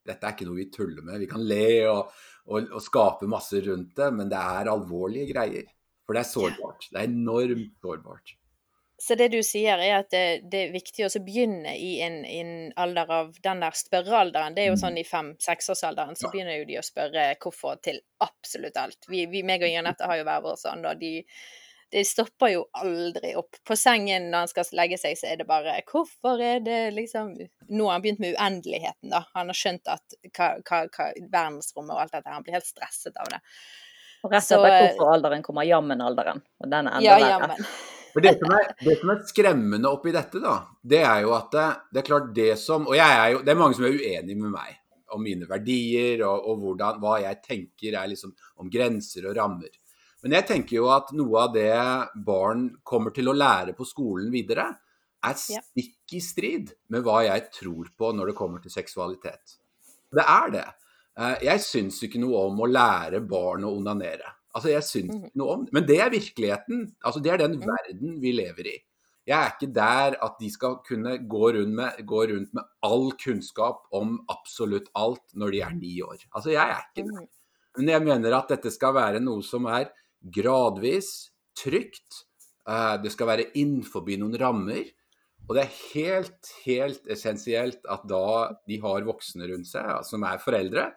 dette 0.07 0.27
er 0.27 0.35
ikke 0.35 0.47
noe 0.49 0.59
vi 0.59 0.69
tuller 0.73 1.05
med. 1.05 1.21
Vi 1.23 1.29
kan 1.31 1.43
le 1.45 1.65
og, 1.91 2.11
og, 2.47 2.69
og 2.71 2.83
skape 2.83 3.29
masse 3.29 3.59
rundt 3.65 3.95
det, 3.97 4.11
men 4.17 4.31
det 4.31 4.39
er 4.39 4.71
alvorlige 4.71 5.31
greier. 5.33 5.71
For 6.05 6.17
det 6.17 6.23
er 6.23 6.31
sårbart. 6.31 6.87
Det 6.91 7.01
er 7.01 7.09
enormt 7.09 7.75
sårbart. 7.83 8.35
Så 9.01 9.15
det 9.17 9.31
du 9.33 9.39
sier, 9.41 9.79
er 9.81 9.95
at 10.03 10.11
det, 10.13 10.49
det 10.53 10.59
er 10.67 10.73
viktig 10.75 11.07
å 11.07 11.21
begynne 11.25 11.71
i 11.73 11.95
en, 12.05 12.19
en, 12.21 12.51
alder 12.77 13.09
av 13.15 13.31
den 13.41 13.63
der 13.63 13.73
spørrealderen. 13.73 14.53
Det 14.53 14.61
er 14.61 14.69
jo 14.69 14.75
Mm. 14.75 14.81
sånn 14.83 14.99
i 15.01 15.05
fem-seksårsalderen, 15.07 16.19
så 16.19 16.27
Ja. 16.27 16.31
begynner 16.35 16.59
jo 16.59 16.67
de 16.69 16.77
å 16.77 16.85
spørre 16.85 17.23
hvorfor 17.41 17.81
til 17.81 17.97
absolutt 18.21 18.77
alt. 18.77 18.99
Vi, 19.09 19.25
vi 19.25 19.41
meg 19.41 19.63
og 19.65 19.73
Janette 19.73 20.05
har 20.05 20.17
jo 20.17 20.27
hver 20.27 20.43
vår 20.45 20.59
sånn, 20.61 20.85
og 20.85 20.99
de, 20.99 21.23
de 21.91 22.03
stopper 22.07 22.53
jo 22.53 22.63
aldri 22.79 23.33
opp. 23.35 23.57
På 23.67 23.75
sengen 23.75 24.29
når 24.31 24.45
han 24.45 24.51
skal 24.51 24.69
legge 24.79 24.99
seg, 25.01 25.17
så 25.19 25.27
er 25.31 25.41
det 25.41 25.47
bare 25.49 25.75
Hvorfor 25.87 26.41
er 26.43 26.63
det 26.63 26.79
liksom 26.95 27.33
Nå 27.67 27.87
har 27.87 27.97
han 27.97 28.03
begynt 28.05 28.21
med 28.23 28.35
uendeligheten, 28.37 29.11
da. 29.11 29.25
Han 29.35 29.51
har 29.51 29.57
skjønt 29.57 29.91
at 29.91 30.17
hva, 30.31 30.53
hva, 30.63 30.81
hva 30.87 31.07
verdensrommet 31.19 31.95
og 31.95 32.03
alt 32.05 32.15
dette, 32.15 32.31
han 32.31 32.45
blir 32.45 32.57
helt 32.57 32.67
stresset 32.67 33.17
av 33.19 33.31
det. 33.31 33.41
Og 34.21 34.33
rett 34.33 34.51
og 34.53 34.65
etter 34.67 34.75
eh, 34.75 34.83
hvorfor-alderen 34.89 35.43
kommer 35.45 35.67
jammen-alderen. 35.67 36.43
Og 36.61 36.69
den 36.71 36.91
er 36.91 36.99
enda 36.99 37.17
Ja, 37.23 37.39
verre. 37.41 37.71
For 38.11 38.23
det 38.25 38.35
som, 38.39 38.53
er, 38.55 38.69
det 38.83 38.97
som 38.99 39.13
er 39.13 39.23
skremmende 39.27 39.91
oppi 39.91 40.13
dette, 40.15 40.41
da, 40.43 40.57
det 40.83 41.01
er 41.01 41.23
jo 41.25 41.33
at 41.35 41.51
det, 41.55 41.67
det 41.91 42.03
er 42.03 42.07
klart 42.07 42.31
det 42.35 42.53
som 42.59 42.87
Og 42.89 42.95
jeg 42.99 43.17
er 43.17 43.33
jo, 43.35 43.43
det 43.43 43.53
er 43.53 43.59
mange 43.59 43.77
som 43.79 43.87
er 43.87 43.97
uenige 43.97 44.39
med 44.39 44.53
meg 44.53 44.77
om 45.11 45.23
mine 45.23 45.47
verdier 45.49 46.21
og, 46.23 46.45
og 46.47 46.61
hvordan, 46.61 46.99
hva 47.03 47.17
jeg 47.19 47.41
tenker 47.43 47.97
er 47.99 48.11
liksom 48.11 48.31
om 48.63 48.69
grenser 48.71 49.25
og 49.27 49.35
rammer. 49.35 49.71
Men 50.23 50.31
jeg 50.37 50.47
tenker 50.47 50.75
jo 50.77 50.89
at 50.93 51.11
noe 51.17 51.39
av 51.47 51.53
det 51.55 51.71
barn 52.25 52.67
kommer 52.85 53.13
til 53.15 53.25
å 53.31 53.33
lære 53.37 53.73
på 53.77 53.85
skolen 53.89 54.29
videre, 54.33 54.67
er 55.23 55.33
stikk 55.37 56.13
i 56.17 56.19
strid 56.21 56.71
med 56.89 57.03
hva 57.05 57.23
jeg 57.27 57.47
tror 57.53 57.89
på 57.97 58.11
når 58.17 58.31
det 58.31 58.35
kommer 58.37 58.61
til 58.61 58.73
seksualitet. 58.73 59.57
Det 60.11 60.23
er 60.27 60.51
det. 60.51 60.67
Eh, 61.17 61.35
Jeg 61.45 61.59
syns 61.65 62.01
ikke 62.03 62.19
noe 62.21 62.47
om 62.49 62.57
å 62.59 62.69
lære 62.69 63.19
barn 63.27 63.63
å 63.63 63.75
onanere. 63.77 64.29
Altså, 64.55 64.69
jeg 64.69 64.83
syns 64.83 65.13
Mhm. 65.15 65.25
ikke 65.25 65.35
noe 65.35 65.53
om 65.53 65.65
det. 65.65 65.73
Men 65.73 65.85
det 65.85 65.99
er 66.01 66.09
virkeligheten. 66.09 66.93
Altså, 67.05 67.21
det 67.21 67.31
er 67.33 67.37
den 67.37 67.59
Mhm. 67.59 67.67
verden 67.67 68.19
vi 68.21 68.31
lever 68.33 68.67
i. 68.67 68.83
Jeg 69.27 69.37
er 69.37 69.51
ikke 69.51 69.73
der 69.73 70.17
at 70.23 70.39
de 70.39 70.49
skal 70.49 70.75
kunne 70.87 71.17
gå 71.29 71.53
rundt 71.53 71.73
med, 71.73 72.05
gå 72.05 72.27
rundt 72.29 72.53
med 72.53 72.63
all 72.83 73.11
kunnskap 73.11 73.83
om 73.93 74.25
absolutt 74.27 74.89
alt 74.95 75.21
når 75.35 75.51
de 75.51 75.61
er 75.61 75.73
ni 75.73 76.01
år. 76.01 76.17
Altså, 76.35 76.51
jeg 76.51 76.67
er 76.69 76.83
ikke 76.95 77.05
der. 77.07 77.21
Mhm. 77.21 77.27
Men 77.77 77.87
jeg 77.87 78.01
mener 78.03 78.33
at 78.33 78.47
dette 78.49 78.71
skal 78.71 78.93
være 78.93 79.21
noe 79.21 79.41
som 79.43 79.65
er 79.67 79.91
gradvis, 80.23 81.31
trygt. 81.57 82.25
eh, 82.67 82.97
Det 83.01 83.11
skal 83.11 83.27
være 83.27 83.51
innenfor 83.55 84.05
noen 84.17 84.37
rammer. 84.37 84.83
Og 85.49 85.55
det 85.57 85.63
er 85.63 85.77
helt, 85.93 86.51
helt 86.65 87.07
essensielt 87.09 87.81
at 87.89 88.03
da 88.07 88.53
de 88.67 88.77
har 88.79 89.01
voksne 89.03 89.47
rundt 89.49 89.67
seg, 89.67 90.05
som 90.05 90.23
er 90.23 90.37
foreldre, 90.37 90.91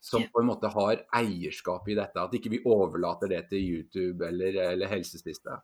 som 0.00 0.22
på 0.28 0.40
en 0.42 0.46
måte 0.50 0.68
har 0.68 1.06
eierskap 1.14 1.88
i 1.88 1.94
dette. 1.94 2.20
At 2.20 2.34
ikke 2.34 2.50
vi 2.50 2.60
overlater 2.66 3.28
det 3.28 3.48
til 3.48 3.62
YouTube 3.62 4.26
eller, 4.26 4.58
eller 4.74 4.90
helsesiste. 4.90 5.56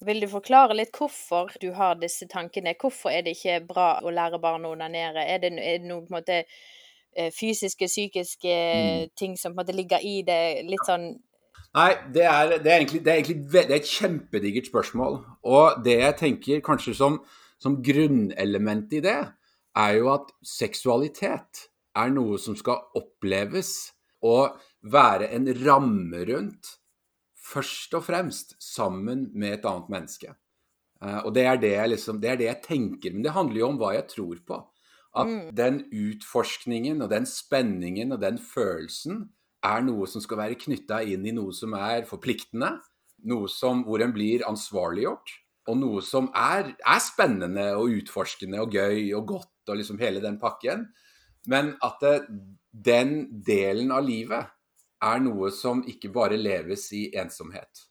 Vil 0.00 0.20
du 0.24 0.26
forklare 0.32 0.74
litt 0.74 0.96
hvorfor 0.96 1.52
du 1.60 1.72
har 1.76 1.94
disse 2.00 2.26
tankene? 2.26 2.72
Hvorfor 2.80 3.12
er 3.12 3.22
det 3.22 3.36
ikke 3.36 3.60
bra 3.68 4.00
å 4.02 4.10
lære 4.10 4.40
barn 4.40 4.64
å 4.64 4.72
onanere? 4.72 5.26
Er 5.28 5.38
det, 5.38 5.52
er 5.60 5.78
det 5.78 5.86
noe 5.86 6.00
på 6.06 6.14
en 6.14 6.16
måte 6.16 6.38
eh, 6.40 7.30
fysiske, 7.30 7.86
psykiske 7.86 8.54
Mm. 8.74 9.10
ting 9.14 9.36
som 9.36 9.52
på 9.52 9.60
en 9.60 9.66
måte 9.66 9.76
ligger 9.76 10.00
i 10.02 10.22
det? 10.22 10.64
Litt 10.64 10.86
sånn 10.88 11.10
Nei, 11.76 11.90
det 12.10 12.24
er, 12.26 12.56
det 12.58 12.70
er 12.70 12.80
egentlig, 12.80 13.00
det 13.04 13.12
er 13.12 13.20
egentlig 13.20 13.52
det 13.52 13.60
er 13.62 13.76
et 13.76 13.90
kjempedigert 13.92 14.70
spørsmål. 14.70 15.20
Og 15.46 15.84
det 15.84 16.00
jeg 16.00 16.16
tenker 16.18 16.64
kanskje 16.66 16.96
som, 16.98 17.20
som 17.62 17.78
grunnelement 17.86 18.90
i 18.98 19.02
det, 19.04 19.20
er 19.78 19.92
jo 20.00 20.10
at 20.10 20.32
seksualitet 20.42 21.68
er 21.94 22.10
noe 22.10 22.38
som 22.42 22.56
skal 22.58 22.82
oppleves 22.98 23.92
og 24.26 24.58
være 24.82 25.30
en 25.36 25.46
ramme 25.62 26.24
rundt, 26.26 26.76
først 27.50 27.94
og 27.98 28.04
fremst 28.06 28.56
sammen 28.62 29.28
med 29.34 29.58
et 29.58 29.64
annet 29.66 29.88
menneske. 29.90 30.34
Eh, 31.02 31.20
og 31.24 31.32
det 31.34 31.46
er 31.46 31.58
det, 31.62 31.72
jeg 31.76 31.94
liksom, 31.94 32.20
det 32.22 32.30
er 32.30 32.38
det 32.40 32.48
jeg 32.50 32.62
tenker, 32.66 33.14
men 33.14 33.24
det 33.24 33.34
handler 33.34 33.62
jo 33.62 33.70
om 33.70 33.78
hva 33.80 33.94
jeg 33.96 34.08
tror 34.10 34.42
på. 34.46 34.60
At 35.16 35.26
Mm. 35.26 35.54
den 35.56 35.78
utforskningen 35.90 37.02
og 37.02 37.10
den 37.10 37.26
spenningen 37.26 38.12
og 38.12 38.20
den 38.22 38.38
følelsen 38.38 39.30
er 39.66 39.82
noe 39.84 40.08
som 40.08 40.22
skal 40.24 40.40
være 40.40 40.58
knytta 40.60 41.02
inn 41.04 41.26
i 41.28 41.34
noe 41.36 41.52
som 41.56 41.74
er 41.76 42.06
forpliktende, 42.08 42.72
noe 43.28 43.50
som, 43.52 43.84
hvor 43.84 44.02
en 44.04 44.14
blir 44.14 44.46
ansvarliggjort, 44.48 45.34
og 45.68 45.76
noe 45.76 46.00
som 46.04 46.30
er, 46.36 46.72
er 46.78 47.02
spennende 47.04 47.66
og 47.76 47.92
utforskende 48.00 48.62
og 48.62 48.72
gøy 48.74 49.10
og 49.18 49.26
godt 49.28 49.70
og 49.70 49.78
liksom 49.78 50.00
hele 50.00 50.22
den 50.24 50.38
pakken. 50.40 50.88
Men 51.50 51.74
at 51.84 52.00
det, 52.02 52.16
den 52.72 53.14
delen 53.46 53.92
av 53.94 54.04
livet 54.06 54.50
er 55.00 55.22
noe 55.24 55.52
som 55.54 55.84
ikke 55.88 56.10
bare 56.12 56.40
leves 56.40 56.88
i 56.96 57.06
ensomhet. 57.16 57.86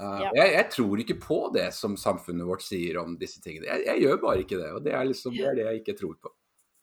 Uh, 0.00 0.22
Ja. 0.22 0.30
jeg, 0.38 0.52
jeg 0.54 0.66
tror 0.72 1.02
ikke 1.02 1.18
på 1.20 1.38
det 1.54 1.68
som 1.76 1.96
samfunnet 2.00 2.48
vårt 2.48 2.64
sier 2.64 3.02
om 3.02 3.18
disse 3.20 3.42
tingene. 3.44 3.68
Jeg, 3.68 3.84
jeg 3.90 4.06
gjør 4.06 4.22
bare 4.22 4.44
ikke 4.46 4.56
det, 4.56 4.70
og 4.72 4.84
det 4.86 4.94
er, 4.96 5.04
liksom, 5.10 5.34
det 5.36 5.44
er 5.50 5.58
det 5.58 5.66
jeg 5.66 5.82
ikke 5.82 5.96
tror 5.98 6.16
på. 6.22 6.32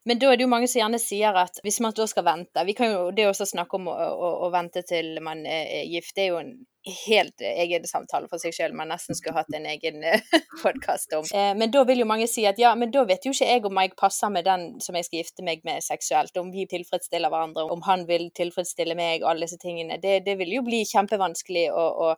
Men 0.07 0.21
da 0.21 0.31
er 0.31 0.39
det 0.39 0.45
jo 0.45 0.51
mange 0.51 0.69
som 0.71 0.79
gjerne 0.79 0.99
sier 1.03 1.35
at 1.35 1.59
hvis 1.65 1.81
man 1.83 1.95
da 1.95 2.05
skal 2.07 2.23
vente 2.23 2.63
vi 2.67 2.75
kan 2.77 2.93
jo, 2.93 3.11
Det 3.11 3.25
er 3.25 3.31
også 3.33 3.49
snakk 3.49 3.73
om 3.75 3.89
å, 3.91 3.95
å, 3.95 4.31
å 4.47 4.49
vente 4.53 4.83
til 4.87 5.17
man 5.23 5.43
er 5.45 5.83
gift. 5.91 6.15
Det 6.15 6.23
er 6.23 6.29
jo 6.31 6.39
en 6.39 6.53
helt 6.87 7.43
egen 7.43 7.83
samtale 7.87 8.29
for 8.31 8.39
seg 8.39 8.55
selv 8.55 8.77
man 8.77 8.87
nesten 8.91 9.17
skulle 9.17 9.35
hatt 9.35 9.51
en 9.55 9.67
egen 9.67 10.05
podkast 10.63 11.11
om. 11.17 11.27
Eh, 11.35 11.51
men 11.59 11.73
da 11.73 11.83
vil 11.87 11.99
jo 12.03 12.07
mange 12.07 12.29
si 12.31 12.45
at 12.47 12.59
ja, 12.61 12.71
men 12.79 12.93
da 12.93 13.03
vet 13.09 13.27
jo 13.27 13.33
ikke 13.35 13.49
jeg 13.49 13.67
om 13.67 13.81
jeg 13.81 13.95
passer 13.99 14.31
med 14.31 14.47
den 14.47 14.67
som 14.83 14.95
jeg 14.95 15.09
skal 15.09 15.21
gifte 15.21 15.47
meg 15.47 15.67
med 15.67 15.83
seksuelt. 15.83 16.39
Om 16.39 16.53
vi 16.55 16.67
tilfredsstiller 16.71 17.33
hverandre, 17.33 17.67
om 17.73 17.83
han 17.87 18.07
vil 18.07 18.29
tilfredsstille 18.37 18.95
meg, 18.95 19.27
alle 19.27 19.47
disse 19.47 19.59
tingene. 19.61 19.99
Det, 20.03 20.21
det 20.25 20.37
vil 20.39 20.55
jo 20.55 20.63
bli 20.67 20.85
kjempevanskelig 20.87 21.67
å, 21.75 21.87
å 22.07 22.13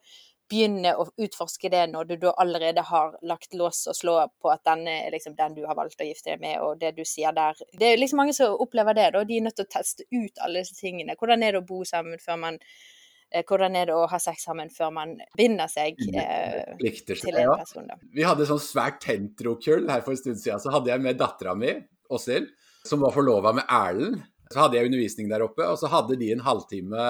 begynne 0.49 0.93
å 0.97 1.05
utforske 1.21 1.69
det 1.71 1.85
når 1.91 2.09
du 2.09 2.15
da 2.23 2.33
allerede 2.41 2.83
har 2.89 3.15
lagt 3.27 3.53
lås 3.57 3.83
og 3.89 3.97
slå 3.97 4.15
på 4.41 4.51
at 4.53 4.63
denne 4.67 4.95
er 5.05 5.13
liksom 5.13 5.35
den 5.37 5.57
du 5.57 5.63
har 5.67 5.77
valgt 5.77 6.01
å 6.01 6.07
gifte 6.07 6.33
deg 6.33 6.43
med, 6.43 6.59
og 6.65 6.79
det 6.81 6.95
du 6.97 7.03
sier 7.07 7.35
der. 7.35 7.57
Det 7.73 7.91
er 7.91 7.99
liksom 7.99 8.21
mange 8.23 8.35
som 8.37 8.57
opplever 8.61 8.97
det, 8.97 9.09
da. 9.15 9.25
De 9.27 9.37
er 9.37 9.45
nødt 9.45 9.59
til 9.59 9.67
å 9.67 9.73
teste 9.73 10.07
ut 10.09 10.41
alle 10.45 10.63
disse 10.63 10.77
tingene. 10.79 11.17
Hvordan 11.19 11.45
er 11.45 11.55
det 11.55 11.61
å 11.61 11.67
bo 11.69 11.83
sammen 11.87 12.21
før 12.21 12.39
man 12.41 12.57
eh, 12.59 13.43
Hvordan 13.45 13.77
er 13.77 13.91
det 13.91 13.97
å 13.97 14.07
ha 14.09 14.21
sex 14.21 14.47
sammen 14.47 14.71
før 14.73 14.93
man 14.95 15.13
binder 15.37 15.69
seg 15.71 16.01
eh, 16.09 16.73
Likter 16.81 17.19
til 17.21 17.37
en 17.43 17.53
person, 17.53 17.85
da? 17.89 17.99
Vi 18.15 18.25
hadde 18.25 18.49
sånn 18.49 18.63
svært 18.63 19.03
tentrokull 19.05 19.85
her 19.91 20.01
for 20.05 20.15
en 20.15 20.21
stund 20.23 20.41
siden. 20.41 20.63
Så 20.63 20.73
hadde 20.73 20.93
jeg 20.93 21.05
med 21.05 21.19
dattera 21.19 21.53
mi, 21.57 21.75
Åshild, 22.09 22.49
som 22.89 23.05
var 23.05 23.13
forlova 23.13 23.53
med 23.59 23.69
Erlend. 23.69 24.23
Så 24.49 24.63
hadde 24.63 24.79
jeg 24.79 24.89
undervisning 24.89 25.29
der 25.29 25.45
oppe, 25.45 25.61
og 25.61 25.77
så 25.77 25.91
hadde 25.91 26.17
de 26.17 26.31
en 26.33 26.41
halvtime, 26.41 27.03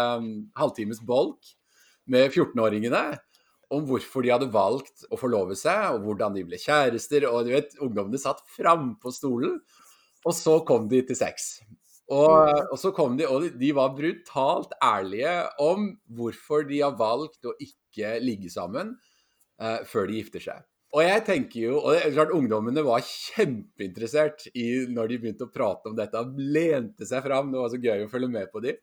halvtimes 0.59 0.99
bolk 1.07 1.53
med 2.11 2.33
14-åringene 2.33 3.03
om 3.73 3.85
hvorfor 3.85 4.25
de 4.25 4.31
hadde 4.33 4.49
valgt 4.53 5.05
å 5.13 5.17
forlove 5.19 5.57
seg, 5.57 5.93
og 5.93 6.07
hvordan 6.07 6.37
de 6.37 6.45
ble 6.47 6.59
kjærester. 6.61 7.27
Og 7.29 7.45
du 7.45 7.53
vet, 7.53 7.75
ungdommene 7.81 8.21
satt 8.21 8.41
frampå 8.55 9.13
stolen, 9.13 9.59
og 10.25 10.35
så 10.35 10.57
kom 10.67 10.89
de 10.91 11.03
til 11.05 11.17
sex. 11.19 11.59
Og, 12.09 12.71
og 12.73 12.77
så 12.81 12.89
kom 12.95 13.19
de, 13.19 13.27
og 13.29 13.51
de 13.61 13.69
var 13.77 13.93
brutalt 13.97 14.73
ærlige 14.81 15.35
om 15.61 15.91
hvorfor 16.17 16.65
de 16.69 16.81
har 16.81 16.97
valgt 16.97 17.45
å 17.45 17.53
ikke 17.61 18.17
ligge 18.23 18.49
sammen 18.49 18.95
uh, 19.61 19.85
før 19.85 20.09
de 20.09 20.17
gifter 20.17 20.43
seg. 20.47 20.65
Og 20.89 21.05
jeg 21.05 21.21
tenker 21.27 21.59
jo, 21.67 21.75
og 21.83 21.93
det 21.93 21.99
er 22.01 22.15
klart 22.15 22.33
Ungdommene 22.33 22.81
var 22.81 23.03
kjempeinteressert 23.05 24.47
i 24.57 24.87
når 24.89 25.11
de 25.11 25.19
begynte 25.21 25.45
å 25.45 25.53
prate 25.53 25.91
om 25.91 25.97
dette. 25.97 26.23
Lente 26.41 27.05
seg 27.05 27.21
fram. 27.27 27.51
Det 27.53 27.61
var 27.61 27.69
så 27.69 27.81
gøy 27.83 28.07
å 28.07 28.09
følge 28.09 28.31
med 28.33 28.49
på 28.49 28.63
dem. 28.65 28.79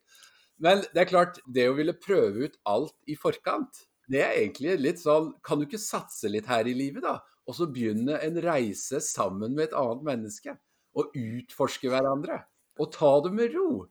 Men 0.63 0.85
det 0.95 1.03
er 1.03 1.11
klart, 1.11 1.41
det 1.51 1.67
å 1.69 1.75
ville 1.77 1.97
prøve 1.99 2.47
ut 2.47 2.55
alt 2.71 2.95
i 3.11 3.19
forkant, 3.19 3.83
det 4.11 4.23
er 4.23 4.37
egentlig 4.39 4.77
litt 4.79 5.01
sånn 5.03 5.33
Kan 5.45 5.59
du 5.59 5.67
ikke 5.67 5.83
satse 5.83 6.31
litt 6.31 6.47
her 6.51 6.69
i 6.69 6.77
livet, 6.77 7.03
da? 7.03 7.19
Og 7.47 7.57
så 7.59 7.69
begynne 7.71 8.19
en 8.23 8.39
reise 8.43 9.01
sammen 9.05 9.55
med 9.55 9.69
et 9.69 9.77
annet 9.79 10.07
menneske. 10.07 10.57
Og 10.97 11.15
utforske 11.15 11.91
hverandre. 11.93 12.41
Og 12.81 12.91
ta 12.95 13.13
det 13.25 13.33
med 13.35 13.55
ro. 13.55 13.87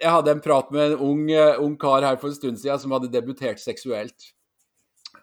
Jeg 0.00 0.14
hadde 0.14 0.32
en 0.32 0.42
prat 0.44 0.70
med 0.72 0.92
en 0.92 1.02
ung, 1.04 1.24
eh, 1.30 1.58
ung 1.60 1.74
kar 1.80 2.04
her 2.06 2.16
for 2.16 2.30
en 2.30 2.36
stund 2.36 2.60
siden 2.60 2.78
som 2.80 2.92
hadde 2.94 3.12
debutert 3.12 3.60
seksuelt. 3.60 4.30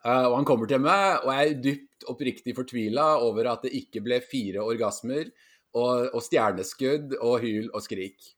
Eh, 0.04 0.26
og 0.28 0.36
han 0.36 0.46
kommer 0.46 0.70
til 0.70 0.82
meg 0.84 1.24
og 1.24 1.32
jeg 1.34 1.48
er 1.50 1.62
dypt 1.64 2.10
oppriktig 2.12 2.54
fortvila 2.56 3.08
over 3.26 3.50
at 3.54 3.66
det 3.66 3.74
ikke 3.80 4.04
ble 4.06 4.20
fire 4.22 4.62
orgasmer 4.62 5.32
og, 5.74 6.12
og 6.14 6.22
stjerneskudd 6.24 7.18
og 7.18 7.40
hyl 7.42 7.72
og 7.72 7.82
skrik. 7.86 8.36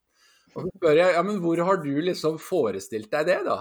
Og 0.54 0.64
så 0.64 0.72
spør 0.78 0.98
jeg 0.98 1.14
ja, 1.14 1.22
men 1.26 1.38
hvor 1.42 1.60
har 1.66 1.82
du 1.82 1.92
liksom 2.02 2.40
forestilt 2.42 3.10
deg 3.12 3.28
det, 3.28 3.38
da? 3.46 3.60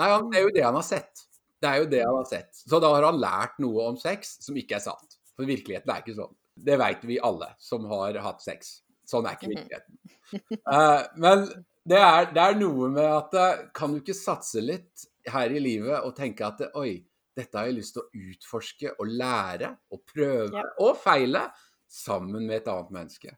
Nei, 0.00 0.08
det 0.32 0.40
er 0.40 0.46
jo 0.48 0.54
det 0.56 0.64
han 0.66 0.78
har 0.78 0.86
sett. 0.86 1.26
Det 1.64 1.70
er 1.70 1.80
jo 1.80 1.90
det 1.94 2.00
han 2.04 2.16
har 2.20 2.26
sett. 2.28 2.50
Så 2.68 2.80
da 2.82 2.90
har 2.92 3.06
han 3.08 3.20
lært 3.22 3.54
noe 3.64 3.86
om 3.88 3.96
sex 4.00 4.34
som 4.44 4.56
ikke 4.60 4.76
er 4.76 4.84
sant. 4.84 5.16
For 5.34 5.48
virkeligheten 5.48 5.90
er 5.94 6.02
ikke 6.04 6.16
sånn. 6.18 6.34
Det 6.54 6.76
veit 6.78 7.02
vi 7.08 7.16
alle 7.24 7.48
som 7.58 7.86
har 7.90 8.18
hatt 8.22 8.44
sex. 8.44 8.82
Sånn 9.08 9.26
er 9.28 9.38
ikke 9.38 9.48
Mhm. 9.48 9.56
virkeligheten. 9.56 9.96
Uh, 10.68 11.02
men 11.16 11.46
det 11.86 11.98
er, 12.00 12.28
det 12.32 12.42
er 12.44 12.54
noe 12.60 12.88
med 12.88 13.04
at 13.04 13.34
eh, 13.36 13.64
kan 13.76 13.92
du 13.92 13.98
ikke 14.00 14.14
satse 14.16 14.62
litt 14.64 15.02
her 15.28 15.52
i 15.52 15.60
livet 15.60 16.04
og 16.04 16.14
tenke 16.16 16.46
at 16.46 16.62
oi, 16.80 17.02
dette 17.36 17.58
har 17.58 17.66
jeg 17.68 17.76
lyst 17.80 17.96
til 17.96 18.04
å 18.04 18.22
utforske 18.30 18.92
og 18.98 19.06
lære 19.20 19.72
og 19.92 20.00
prøve 20.06 20.52
Ja. 20.54 20.62
og 20.80 20.96
feile 21.02 21.42
sammen 21.90 22.46
med 22.46 22.62
et 22.62 22.68
annet 22.72 22.90
menneske. 22.94 23.34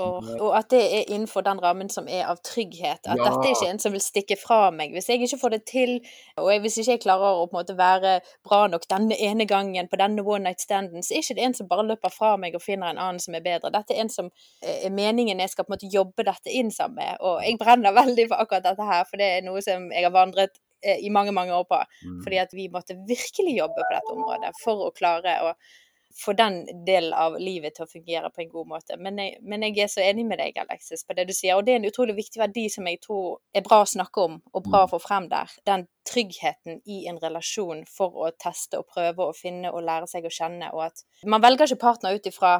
Og, 0.00 0.24
og, 0.40 0.50
at 0.56 0.70
det 0.72 0.80
er 0.96 1.10
innenfor 1.12 1.44
den 1.44 1.60
rammen 1.60 1.90
som 1.92 2.06
er 2.08 2.24
av 2.30 2.38
trygghet. 2.44 3.04
At 3.04 3.18
Ja. 3.18 3.24
dette 3.28 3.48
er 3.48 3.52
ikke 3.52 3.70
en 3.70 3.78
som 3.78 3.92
vil 3.92 4.00
stikke 4.00 4.36
fra 4.40 4.70
meg. 4.70 4.92
Hvis 4.92 5.08
jeg 5.08 5.20
ikke 5.20 5.38
får 5.40 5.50
det 5.50 5.64
til, 5.68 6.00
og 6.36 6.48
hvis 6.60 6.78
ikke 6.80 6.90
jeg 6.92 7.02
klarer 7.02 7.36
å 7.36 7.46
på 7.46 7.52
en 7.52 7.60
måte 7.60 7.76
være 7.76 8.14
bra 8.48 8.66
nok 8.72 8.88
denne 8.88 9.18
ene 9.20 9.44
gangen 9.44 9.88
på 9.88 10.00
denne 10.00 10.24
one 10.24 10.44
night 10.44 10.60
standen, 10.60 11.02
så 11.02 11.14
er 11.14 11.20
ikke 11.20 11.36
det 11.36 11.44
en 11.44 11.54
som 11.54 11.68
bare 11.68 11.86
løper 11.86 12.08
fra 12.08 12.36
meg 12.36 12.54
og 12.54 12.62
finner 12.62 12.88
en 12.90 12.98
annen 12.98 13.20
som 13.20 13.34
er 13.34 13.44
bedre. 13.44 13.70
Dette 13.70 13.94
er 13.94 14.00
en 14.00 14.08
som 14.08 14.30
eh, 14.62 14.86
er 14.86 14.90
meningen 14.90 15.40
jeg 15.40 15.50
skal 15.50 15.64
på 15.64 15.72
en 15.72 15.76
måte 15.76 15.92
jobbe 15.92 16.24
dette 16.24 16.50
inn 16.50 16.70
sammen 16.70 16.96
med. 16.96 17.20
Og 17.20 17.44
jeg 17.44 17.58
brenner 17.60 17.92
veldig 18.02 18.28
for 18.28 18.40
akkurat 18.40 18.64
dette 18.64 18.88
her, 18.88 19.04
for 19.04 19.20
det 19.20 19.30
er 19.36 19.46
noe 19.46 19.60
som 19.60 19.90
jeg 19.92 20.08
har 20.08 20.14
vandret 20.16 20.56
eh, 20.82 21.04
i 21.04 21.12
mange, 21.12 21.32
mange 21.36 21.52
år 21.52 21.68
på. 21.68 21.84
Mm. 22.08 22.18
Fordi 22.24 22.36
at 22.36 22.56
vi 22.56 22.68
måtte 22.72 22.96
virkelig 22.96 23.58
jobbe 23.58 23.76
på 23.76 23.94
dette 23.94 24.16
området 24.16 24.56
for 24.64 24.88
å 24.88 24.92
klare 24.96 25.36
å 25.44 25.52
få 26.16 26.32
den 26.36 26.60
delen 26.86 27.12
av 27.16 27.34
livet 27.40 27.74
til 27.76 27.84
å 27.86 27.90
fungere 27.90 28.30
på 28.30 28.42
en 28.44 28.50
god 28.52 28.68
måte. 28.68 28.96
Men 28.98 29.18
jeg, 29.18 29.38
men 29.42 29.62
jeg 29.66 29.78
er 29.84 29.90
så 29.92 30.00
enig 30.04 30.24
med 30.28 30.38
deg, 30.38 30.56
Alexis, 30.62 31.04
på 31.04 31.14
det 31.16 31.26
du 31.28 31.32
sier. 31.32 31.56
Og 31.56 31.64
det 31.66 31.74
er 31.74 31.80
en 31.80 31.88
utrolig 31.88 32.16
viktig 32.16 32.40
verdi 32.42 32.68
som 32.72 32.86
jeg 32.86 33.00
tror 33.04 33.38
er 33.54 33.64
bra 33.66 33.80
å 33.82 33.88
snakke 33.88 34.24
om, 34.26 34.38
og 34.52 34.66
bra 34.68 34.84
å 34.84 34.90
få 34.92 35.00
frem 35.02 35.28
der. 35.32 35.50
Den 35.68 35.86
tryggheten 36.08 36.80
i 36.86 37.06
en 37.08 37.18
relasjon 37.22 37.84
for 37.88 38.12
å 38.26 38.30
teste 38.38 38.78
og 38.80 38.88
prøve 38.92 39.28
og 39.30 39.36
finne 39.38 39.70
og 39.72 39.82
lære 39.86 40.08
seg 40.10 40.26
å 40.28 40.32
kjenne, 40.32 40.72
og 40.74 40.84
at 40.90 41.04
man 41.26 41.42
velger 41.42 41.70
ikke 41.70 41.82
partner 41.86 42.14
ut 42.18 42.26
ifra 42.28 42.56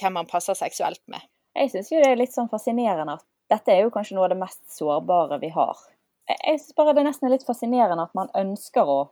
hvem 0.00 0.16
man 0.18 0.26
passer 0.30 0.54
seksuelt 0.58 1.02
med. 1.06 1.22
Jeg 1.54 1.70
syns 1.70 1.90
jo 1.92 2.00
det 2.02 2.08
er 2.10 2.18
litt 2.18 2.34
sånn 2.34 2.50
fascinerende 2.50 3.14
at 3.20 3.26
dette 3.52 3.70
er 3.74 3.84
jo 3.84 3.90
kanskje 3.94 4.16
noe 4.16 4.24
av 4.26 4.32
det 4.32 4.40
mest 4.40 4.62
sårbare 4.74 5.38
vi 5.40 5.48
har. 5.54 5.76
Jeg- 6.28 6.38
Jeg 6.46 6.60
syns 6.60 6.74
bare 6.74 6.94
det 6.94 7.04
er 7.04 7.10
nesten 7.10 7.30
litt 7.30 7.44
fascinerende 7.46 8.02
at 8.02 8.14
man 8.14 8.28
ønsker 8.34 8.82
å, 8.88 9.10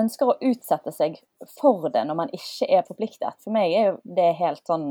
ønsker 0.00 0.30
å 0.30 0.38
utsette 0.42 0.92
seg 0.94 1.18
for 1.58 1.88
det 1.92 2.04
når 2.08 2.18
man 2.18 2.32
ikke 2.34 2.68
er 2.68 2.86
forpliktet. 2.86 3.38
For 3.44 3.54
meg 3.54 3.74
er 3.74 3.90
jo 3.92 3.98
det 4.16 4.30
helt 4.40 4.64
sånn 4.66 4.88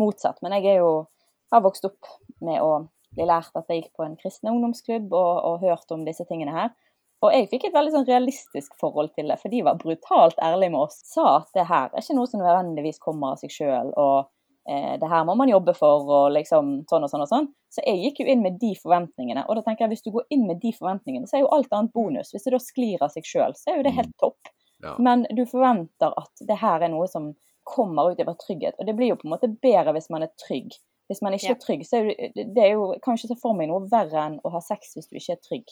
motsatt. 0.00 0.40
Men 0.44 0.56
jeg 0.58 0.74
er 0.74 0.82
jo, 0.82 1.06
har 1.52 1.64
vokst 1.64 1.86
opp 1.88 2.10
med 2.44 2.60
å 2.62 2.86
bli 3.14 3.26
lært 3.28 3.54
at 3.56 3.70
jeg 3.70 3.84
gikk 3.84 3.92
på 3.98 4.06
en 4.06 4.16
kristen 4.18 4.50
ungdomsklubb 4.50 5.12
og, 5.14 5.32
og 5.48 5.64
hørt 5.64 5.94
om 5.94 6.04
disse 6.06 6.26
tingene 6.28 6.54
her. 6.54 6.74
Og 7.24 7.32
jeg 7.32 7.48
fikk 7.48 7.68
et 7.68 7.76
veldig 7.76 7.94
sånn 7.94 8.08
realistisk 8.08 8.74
forhold 8.76 9.14
til 9.14 9.30
det, 9.30 9.38
for 9.40 9.52
de 9.52 9.62
var 9.64 9.78
brutalt 9.80 10.40
ærlige 10.44 10.74
med 10.74 10.82
oss. 10.82 10.98
Sa 11.08 11.38
at 11.38 11.54
det 11.56 11.64
her 11.70 11.88
er 11.88 12.02
ikke 12.02 12.16
noe 12.18 12.28
som 12.28 12.42
nødvendigvis 12.42 13.00
kommer 13.00 13.32
av 13.32 13.40
seg 13.40 13.54
sjøl, 13.54 13.94
og 13.96 14.28
eh, 14.68 14.96
det 15.00 15.08
her 15.10 15.24
må 15.28 15.34
man 15.36 15.48
jobbe 15.48 15.74
for, 15.76 16.04
og 16.08 16.32
liksom 16.32 16.84
sånn 16.90 17.04
og 17.06 17.10
sånn 17.12 17.24
og 17.24 17.28
sånn. 17.30 17.48
Så 17.74 17.82
jeg 17.86 18.00
gikk 18.04 18.20
jo 18.24 18.26
inn 18.32 18.42
med 18.42 18.58
de 18.60 18.74
forventningene. 18.80 19.44
Og 19.48 19.56
da 19.56 19.62
tenker 19.66 19.84
jeg 19.84 19.94
hvis 19.96 20.04
du 20.06 20.10
går 20.14 20.26
inn 20.30 20.46
med 20.46 20.60
de 20.62 20.72
forventningene, 20.72 21.26
så 21.28 21.36
er 21.38 21.44
jo 21.44 21.52
alt 21.56 21.72
annet 21.72 21.92
bonus. 21.92 22.32
Hvis 22.34 22.44
det 22.44 22.52
da 22.54 22.60
sklir 22.62 23.02
av 23.02 23.10
seg 23.14 23.24
sjøl, 23.28 23.54
så 23.58 23.72
er 23.72 23.76
jo 23.80 23.86
det 23.88 23.94
helt 23.98 24.14
topp. 24.22 24.52
Ja. 24.84 24.96
Men 24.98 25.26
du 25.34 25.44
forventer 25.48 26.12
at 26.20 26.44
det 26.48 26.56
her 26.60 26.82
er 26.84 26.88
noe 26.92 27.06
som 27.08 27.32
kommer 27.64 28.12
ut 28.12 28.20
over 28.20 28.34
trygghet. 28.40 28.74
Og 28.78 28.86
det 28.86 28.94
blir 28.98 29.08
jo 29.14 29.16
på 29.16 29.24
en 29.28 29.32
måte 29.36 29.48
bedre 29.62 29.94
hvis 29.96 30.10
man 30.12 30.22
er 30.26 30.32
trygg. 30.46 30.74
Hvis 31.08 31.20
man 31.24 31.32
ikke 31.36 31.50
Ja. 31.50 31.54
er 31.54 31.60
trygg, 31.60 31.82
så 31.88 31.98
er 32.00 32.04
det, 32.34 32.44
det 32.54 32.62
er 32.64 32.72
jo 32.74 32.94
kanskje 33.04 33.28
så 33.28 33.36
for 33.40 33.54
meg 33.56 33.68
noe 33.68 33.88
verre 33.90 34.20
enn 34.26 34.38
å 34.44 34.50
ha 34.52 34.60
sex 34.60 34.94
hvis 34.96 35.08
du 35.08 35.16
ikke 35.16 35.32
er 35.36 35.42
trygg. 35.44 35.64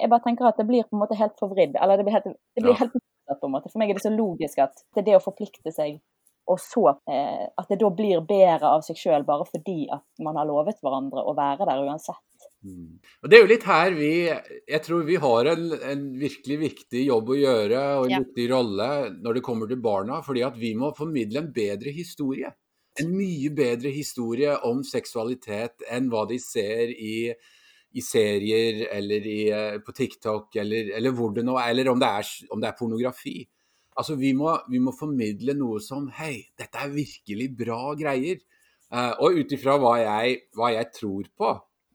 Jeg 0.00 0.08
bare 0.08 0.24
tenker 0.24 0.48
at 0.48 0.56
det 0.56 0.66
blir 0.68 0.84
på 0.84 0.96
en 0.96 1.02
måte 1.04 1.16
helt 1.16 1.36
forvridd. 1.40 1.76
Eller 1.80 1.96
det 2.00 2.04
blir 2.04 2.16
helt, 2.16 2.24
det 2.56 2.62
blir 2.64 2.72
Ja. 2.72 2.78
helt 2.84 2.92
på 3.40 3.44
en 3.44 3.52
måte. 3.52 3.70
For 3.70 3.78
meg 3.78 3.90
er 3.90 3.94
det 3.94 4.02
så 4.02 4.12
logisk 4.16 4.58
at 4.58 4.72
det 4.94 5.02
er 5.02 5.06
det 5.12 5.16
å 5.20 5.24
forplikte 5.24 5.72
seg, 5.72 6.00
og 6.48 6.60
så 6.62 6.84
eh, 7.10 7.44
at 7.60 7.68
det 7.68 7.78
da 7.82 7.90
blir 7.92 8.22
bedre 8.26 8.70
av 8.76 8.84
seg 8.86 8.96
sjøl 8.98 9.26
bare 9.28 9.44
fordi 9.48 9.82
at 9.92 10.04
man 10.24 10.38
har 10.40 10.48
lovet 10.48 10.80
hverandre 10.84 11.24
å 11.28 11.34
være 11.36 11.66
der 11.68 11.82
uansett. 11.84 12.24
Mm. 12.64 12.98
Og 13.22 13.30
Det 13.30 13.36
er 13.36 13.42
jo 13.42 13.50
litt 13.52 13.66
her 13.68 13.92
vi 13.94 14.12
Jeg 14.26 14.80
tror 14.82 15.04
vi 15.06 15.18
har 15.22 15.46
en, 15.52 15.68
en 15.78 16.00
virkelig 16.18 16.56
viktig 16.62 17.04
jobb 17.06 17.30
å 17.30 17.38
gjøre 17.38 17.82
og 17.98 18.06
en 18.06 18.14
Ja. 18.16 18.22
viktig 18.24 18.48
rolle 18.50 18.88
når 19.18 19.38
det 19.38 19.44
kommer 19.46 19.70
til 19.70 19.82
barna. 19.82 20.22
Fordi 20.24 20.42
at 20.46 20.56
vi 20.58 20.72
må 20.74 20.90
formidle 20.96 21.44
en 21.44 21.52
bedre 21.54 21.94
historie. 21.94 22.50
En 22.98 23.12
mye 23.14 23.52
bedre 23.54 23.92
historie 23.94 24.56
om 24.66 24.82
seksualitet 24.82 25.86
enn 25.90 26.08
hva 26.10 26.24
de 26.26 26.40
ser 26.42 26.90
i, 26.90 27.30
i 27.94 28.02
serier 28.02 28.88
eller 28.90 29.28
i, 29.28 29.38
eh, 29.54 29.78
på 29.78 29.94
TikTok 29.94 30.56
eller, 30.56 30.90
eller 30.98 31.14
hvor 31.14 31.30
det 31.34 31.44
nå 31.46 31.54
er, 31.60 31.70
eller 31.70 31.92
om 31.92 32.02
det 32.02 32.08
er, 32.08 32.34
om 32.50 32.60
det 32.60 32.72
er 32.72 32.78
pornografi. 32.80 33.38
Altså, 33.98 34.14
vi 34.18 34.30
må, 34.36 34.52
vi 34.70 34.78
må 34.82 34.94
formidle 34.94 35.56
noe 35.58 35.80
som 35.82 36.06
Hei, 36.14 36.48
dette 36.58 36.78
er 36.78 36.94
virkelig 36.94 37.48
bra 37.58 37.80
greier. 37.98 38.38
Uh, 38.88 39.12
og 39.20 39.40
ut 39.42 39.50
ifra 39.52 39.74
hva, 39.76 39.96
hva 40.56 40.68
jeg 40.72 40.88
tror 40.96 41.26
på, 41.36 41.48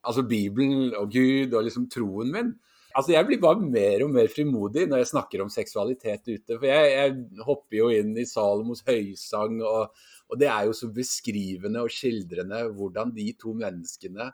altså 0.06 0.22
Bibelen 0.30 0.92
og 1.00 1.10
Gud 1.16 1.56
og 1.56 1.66
liksom 1.66 1.88
troen 1.90 2.30
min. 2.34 2.52
Altså 2.94 3.16
Jeg 3.16 3.26
blir 3.26 3.40
bare 3.42 3.58
mer 3.58 4.04
og 4.06 4.12
mer 4.14 4.28
frimodig 4.30 4.84
når 4.86 5.02
jeg 5.02 5.10
snakker 5.16 5.42
om 5.42 5.50
seksualitet 5.50 6.28
ute. 6.28 6.60
For 6.60 6.68
jeg, 6.70 6.92
jeg 6.94 7.46
hopper 7.48 7.80
jo 7.80 7.90
inn 7.96 8.14
i 8.22 8.28
Salomos 8.30 8.84
høysang, 8.86 9.58
og, 9.66 9.96
og 10.30 10.42
det 10.42 10.52
er 10.52 10.68
jo 10.70 10.76
så 10.78 10.92
beskrivende 10.94 11.82
og 11.82 11.94
skildrende 11.94 12.62
hvordan 12.78 13.16
de 13.16 13.32
to 13.40 13.56
menneskene 13.58 14.30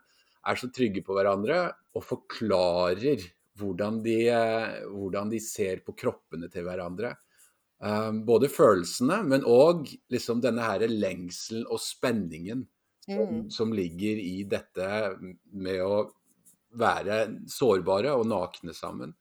er 0.49 0.59
så 0.59 0.67
trygge 0.75 1.03
på 1.05 1.15
hverandre 1.15 1.61
og 1.95 2.03
forklarer 2.03 3.23
hvordan 3.59 4.03
de, 4.03 4.19
eh, 4.31 4.83
hvordan 4.91 5.31
de 5.31 5.39
ser 5.43 5.81
på 5.85 5.95
kroppene 5.99 6.47
til 6.51 6.67
hverandre. 6.67 7.13
Um, 7.79 8.25
både 8.27 8.49
følelsene, 8.51 9.21
men 9.23 9.45
òg 9.47 9.85
liksom 10.11 10.41
denne 10.43 10.65
her 10.65 10.83
lengselen 10.91 11.63
og 11.71 11.79
spenningen 11.79 12.65
som, 13.05 13.21
Mm. 13.23 13.49
som 13.49 13.71
ligger 13.73 14.19
i 14.19 14.43
dette 14.43 14.89
med 15.53 15.79
å 15.81 16.11
være 16.77 17.21
sårbare 17.47 18.11
og 18.13 18.27
nakne 18.27 18.75
sammen. 18.75 19.15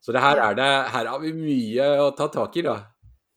Så 0.00 0.12
det 0.12 0.20
her, 0.20 0.36
er 0.36 0.54
det, 0.54 0.70
her 0.90 1.06
har 1.06 1.20
vi 1.20 1.32
mye 1.32 1.84
å 2.02 2.10
ta 2.16 2.26
tak 2.28 2.56
i, 2.56 2.64
da. 2.66 2.78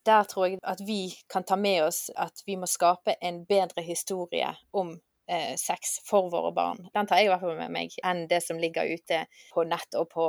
Der 0.08 0.24
tror 0.24 0.48
jeg 0.48 0.60
at 0.64 0.80
vi 0.88 1.14
kan 1.30 1.44
ta 1.44 1.56
med 1.56 1.84
oss 1.84 2.10
at 2.16 2.42
vi 2.48 2.56
må 2.56 2.68
skape 2.68 3.16
en 3.22 3.44
bedre 3.46 3.84
historie 3.84 4.50
om 4.72 4.96
eh, 5.28 5.56
sex 5.60 5.98
for 6.08 6.30
våre 6.32 6.52
barn. 6.56 6.88
Den 6.94 7.08
tar 7.08 7.22
jeg 7.22 7.28
i 7.28 7.32
hvert 7.32 7.44
fall 7.44 7.60
med 7.60 7.74
meg, 7.74 7.98
enn 8.06 8.26
det 8.32 8.42
som 8.46 8.60
ligger 8.62 8.90
ute 8.90 9.24
på 9.54 9.66
nett 9.68 10.00
og 10.00 10.10
på, 10.14 10.26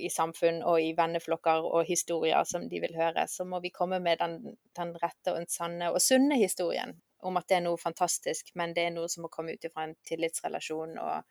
i 0.00 0.10
samfunn 0.12 0.62
og 0.62 0.80
i 0.82 0.92
venneflokker 0.98 1.68
og 1.68 1.86
historier 1.88 2.48
som 2.48 2.66
de 2.70 2.82
vil 2.82 2.96
høre. 2.96 3.26
Så 3.28 3.46
må 3.48 3.62
vi 3.64 3.74
komme 3.74 4.00
med 4.02 4.20
den, 4.22 4.40
den 4.76 4.96
rette 5.02 5.34
og 5.34 5.40
den 5.42 5.50
sanne 5.50 5.92
og 5.92 6.02
sunne 6.04 6.40
historien 6.40 6.96
om 7.26 7.36
at 7.36 7.48
det 7.50 7.58
er 7.58 7.64
noe 7.66 7.76
fantastisk, 7.76 8.54
men 8.56 8.72
det 8.76 8.86
er 8.86 8.94
noe 8.94 9.08
som 9.12 9.26
må 9.26 9.32
komme 9.32 9.52
ut 9.52 9.66
fra 9.72 9.84
en 9.84 9.96
tillitsrelasjon. 10.08 10.96
og 10.98 11.24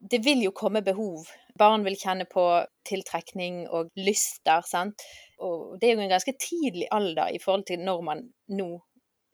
det 0.00 0.20
vil 0.24 0.42
jo 0.44 0.52
komme 0.52 0.82
behov. 0.84 1.24
Barn 1.58 1.84
vil 1.84 1.96
kjenne 1.96 2.26
på 2.28 2.42
tiltrekning 2.84 3.62
og 3.72 3.92
lyster, 3.96 4.64
sant. 4.68 5.04
Og 5.40 5.78
det 5.80 5.88
er 5.88 5.96
jo 5.96 6.04
en 6.04 6.12
ganske 6.12 6.36
tidlig 6.40 6.88
alder 6.92 7.32
i 7.32 7.40
forhold 7.42 7.64
til 7.70 7.80
når 7.84 8.02
man 8.04 8.26
nå 8.52 8.68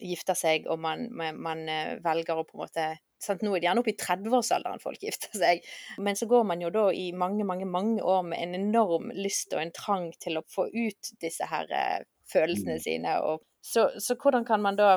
gifter 0.03 0.39
seg 0.39 0.67
og 0.71 0.81
man, 0.83 1.09
man, 1.15 1.67
eh, 1.71 1.99
velger 2.03 2.39
å 2.39 2.47
på 2.47 2.57
en 2.57 2.63
måte 2.65 2.87
sant? 3.25 3.43
Nå 3.45 3.55
er 3.55 3.63
det 3.63 3.69
gjerne 3.69 3.83
oppe 3.85 3.93
i 3.95 3.99
30-årsalderen 4.01 4.83
folk 4.83 5.03
gifter 5.03 5.33
seg. 5.39 5.63
Men 6.03 6.19
så 6.19 6.29
går 6.31 6.45
man 6.49 6.63
jo 6.65 6.71
da 6.75 6.89
i 6.95 7.09
mange, 7.17 7.47
mange, 7.49 7.69
mange 7.69 8.03
år 8.03 8.23
med 8.27 8.43
en 8.43 8.59
enorm 8.59 9.13
lyst 9.17 9.55
og 9.55 9.63
en 9.63 9.73
trang 9.77 10.11
til 10.23 10.41
å 10.41 10.45
få 10.51 10.67
ut 10.73 11.15
disse 11.23 11.47
her 11.51 11.71
eh, 11.71 12.03
følelsene 12.33 12.79
Mm. 12.79 12.85
sine. 12.85 13.17
Og 13.27 13.43
så, 13.63 13.89
så 14.03 14.17
hvordan 14.19 14.45
kan 14.49 14.63
man 14.63 14.77
da 14.79 14.93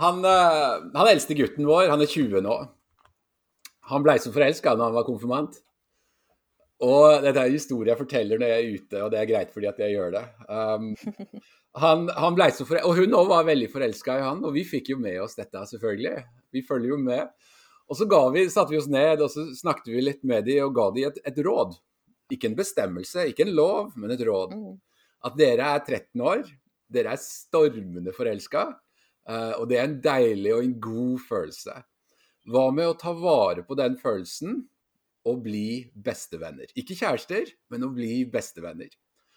Han, 0.00 0.24
eh, 0.24 0.86
han 0.96 1.08
eldste 1.10 1.36
gutten 1.36 1.66
vår, 1.68 1.90
han 1.92 2.00
er 2.00 2.08
20 2.08 2.40
nå. 2.44 2.54
Han 3.90 4.04
blei 4.06 4.16
så 4.22 4.32
forelska 4.32 4.72
da 4.78 4.86
han 4.88 4.94
var 4.96 5.04
konfirmant. 5.04 5.58
Og 6.82 7.22
dette 7.22 7.38
er 7.38 7.46
en 7.50 7.54
historie 7.54 7.92
jeg 7.92 8.00
forteller 8.00 8.40
når 8.40 8.48
jeg 8.50 8.62
er 8.62 8.78
ute, 8.78 9.02
og 9.04 9.10
det 9.12 9.18
er 9.20 9.28
greit 9.30 9.52
fordi 9.54 9.68
at 9.70 9.78
jeg 9.84 9.94
gjør 9.94 10.14
det. 10.16 10.22
Um, 10.48 10.88
han, 11.84 12.08
han 12.16 12.34
ble 12.38 12.48
så 12.50 12.66
forelska, 12.66 12.88
Og 12.88 12.98
hun 12.98 13.14
òg 13.20 13.28
var 13.30 13.46
veldig 13.46 13.68
forelska 13.70 14.16
i 14.18 14.24
han, 14.24 14.40
og 14.42 14.56
vi 14.56 14.64
fikk 14.66 14.90
jo 14.94 14.98
med 15.02 15.20
oss 15.22 15.38
dette, 15.38 15.62
selvfølgelig. 15.74 16.24
Vi 16.56 16.64
følger 16.66 16.94
jo 16.94 16.98
med. 17.04 17.30
Og 17.90 17.98
så 17.98 18.06
vi, 18.32 18.44
satte 18.50 18.72
vi 18.72 18.80
oss 18.80 18.90
ned 18.90 19.20
og 19.24 19.30
så 19.32 19.46
snakket 19.56 19.92
vi 19.92 20.04
litt 20.04 20.22
med 20.24 20.46
dem 20.46 20.64
og 20.66 20.74
ga 20.76 20.88
dem 20.94 21.10
et, 21.10 21.20
et 21.28 21.40
råd. 21.44 21.76
Ikke 22.32 22.48
en 22.48 22.56
bestemmelse, 22.56 23.26
ikke 23.28 23.46
en 23.46 23.54
lov, 23.56 23.92
men 24.00 24.14
et 24.14 24.24
råd. 24.24 24.54
mm, 24.56 24.76
At 25.28 25.36
dere 25.38 25.74
er 25.76 25.84
13 25.84 26.24
år, 26.24 26.46
dere 26.92 27.14
er 27.14 27.20
stormende 27.20 28.14
forelska, 28.16 28.66
eh, 29.28 29.54
og 29.58 29.68
det 29.70 29.78
er 29.78 29.88
en 29.88 29.98
deilig 30.04 30.54
og 30.56 30.64
en 30.64 30.76
god 30.86 31.24
følelse. 31.28 31.76
Hva 32.50 32.66
med 32.74 32.90
å 32.90 32.98
ta 32.98 33.12
vare 33.14 33.62
på 33.66 33.76
den 33.78 33.98
følelsen 34.00 34.62
og 35.28 35.44
bli 35.44 35.84
bestevenner? 35.94 36.72
Ikke 36.78 36.96
kjærester, 36.98 37.52
men 37.70 37.86
å 37.86 37.92
bli 37.94 38.24
bestevenner. 38.30 38.90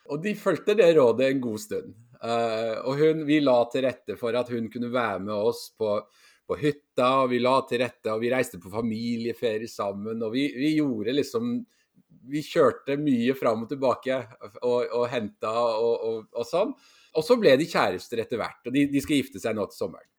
Og 0.09 0.21
de 0.21 0.35
fulgte 0.37 0.75
det 0.77 0.91
rådet 0.97 1.31
en 1.31 1.41
god 1.41 1.61
stund. 1.61 1.93
Eh, 2.21 2.77
og 2.85 3.01
hun, 3.01 3.25
vi 3.27 3.41
la 3.43 3.57
til 3.71 3.85
rette 3.85 4.17
for 4.19 4.37
at 4.37 4.49
hun 4.53 4.69
kunne 4.73 4.93
være 4.93 5.21
med 5.27 5.35
oss 5.35 5.67
på, 5.77 5.99
på 6.47 6.57
hytta, 6.61 7.07
og 7.23 7.31
vi 7.31 7.39
la 7.41 7.55
til 7.69 7.81
rette, 7.81 8.11
og 8.13 8.21
vi 8.21 8.29
reiste 8.33 8.59
på 8.61 8.69
familieferie 8.73 9.69
sammen, 9.71 10.21
og 10.25 10.33
vi, 10.35 10.47
vi 10.57 10.75
gjorde 10.77 11.15
liksom 11.17 11.55
Vi 12.25 12.41
kjørte 12.41 12.95
mye 12.97 13.33
fram 13.37 13.63
og 13.65 13.69
tilbake 13.69 14.15
og, 14.63 14.85
og 14.97 15.03
henta 15.11 15.51
og, 15.61 15.95
og, 16.09 16.21
og 16.33 16.45
sånn. 16.49 16.71
Og 17.15 17.23
så 17.23 17.35
ble 17.37 17.53
de 17.59 17.67
kjærester 17.69 18.21
etter 18.23 18.39
hvert, 18.41 18.61
og 18.65 18.73
de, 18.73 18.87
de 18.89 19.01
skal 19.03 19.19
gifte 19.19 19.39
seg 19.43 19.53
nå 19.55 19.65
til 19.69 19.77
sommeren. 19.83 20.09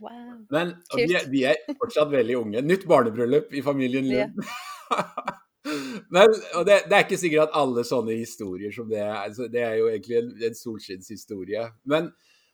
Wow. 0.00 0.36
Men 0.54 0.70
de, 0.94 1.08
er- 1.18 1.26
de 1.28 1.42
er 1.50 1.58
fortsatt 1.76 2.08
veldig 2.12 2.36
unge. 2.38 2.62
Nytt 2.64 2.86
barnebryllup 2.88 3.50
i 3.52 3.60
familien 3.66 4.06
Lund. 4.08 4.38
Lund. 4.38 5.34
Men, 6.14 6.32
og 6.56 6.64
det, 6.66 6.78
det 6.88 6.96
er 6.96 7.04
ikke 7.04 7.18
sikkert 7.20 7.50
at 7.50 7.56
alle 7.60 7.82
sånne 7.86 8.14
historier 8.16 8.72
som 8.74 8.88
det 8.90 9.02
er 9.04 9.12
altså, 9.20 9.46
Det 9.52 9.60
er 9.62 9.74
jo 9.78 9.90
egentlig 9.90 10.16
en, 10.22 10.30
en 10.48 10.56
solskinnshistorie. 10.56 11.66
Men, 11.90 12.08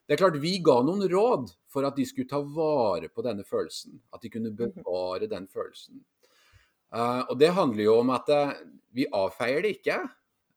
Det 0.06 0.14
er 0.14 0.20
klart 0.20 0.38
Vi 0.38 0.58
ga 0.64 0.76
noen 0.86 1.02
råd 1.10 1.50
for 1.70 1.86
at 1.86 1.96
de 1.98 2.06
skulle 2.06 2.30
ta 2.30 2.38
vare 2.40 3.10
på 3.10 3.24
denne 3.26 3.44
følelsen. 3.46 3.98
At 4.14 4.22
de 4.22 4.30
kunne 4.30 4.54
bevare 4.54 5.26
den 5.30 5.48
følelsen. 5.50 5.98
Uh, 6.94 7.26
og 7.26 7.38
Det 7.38 7.50
handler 7.52 7.82
jo 7.82 7.96
om 8.00 8.12
at 8.14 8.30
uh, 8.30 8.54
vi 8.94 9.08
avfeier 9.10 9.64
det 9.64 9.76
ikke, 9.80 9.98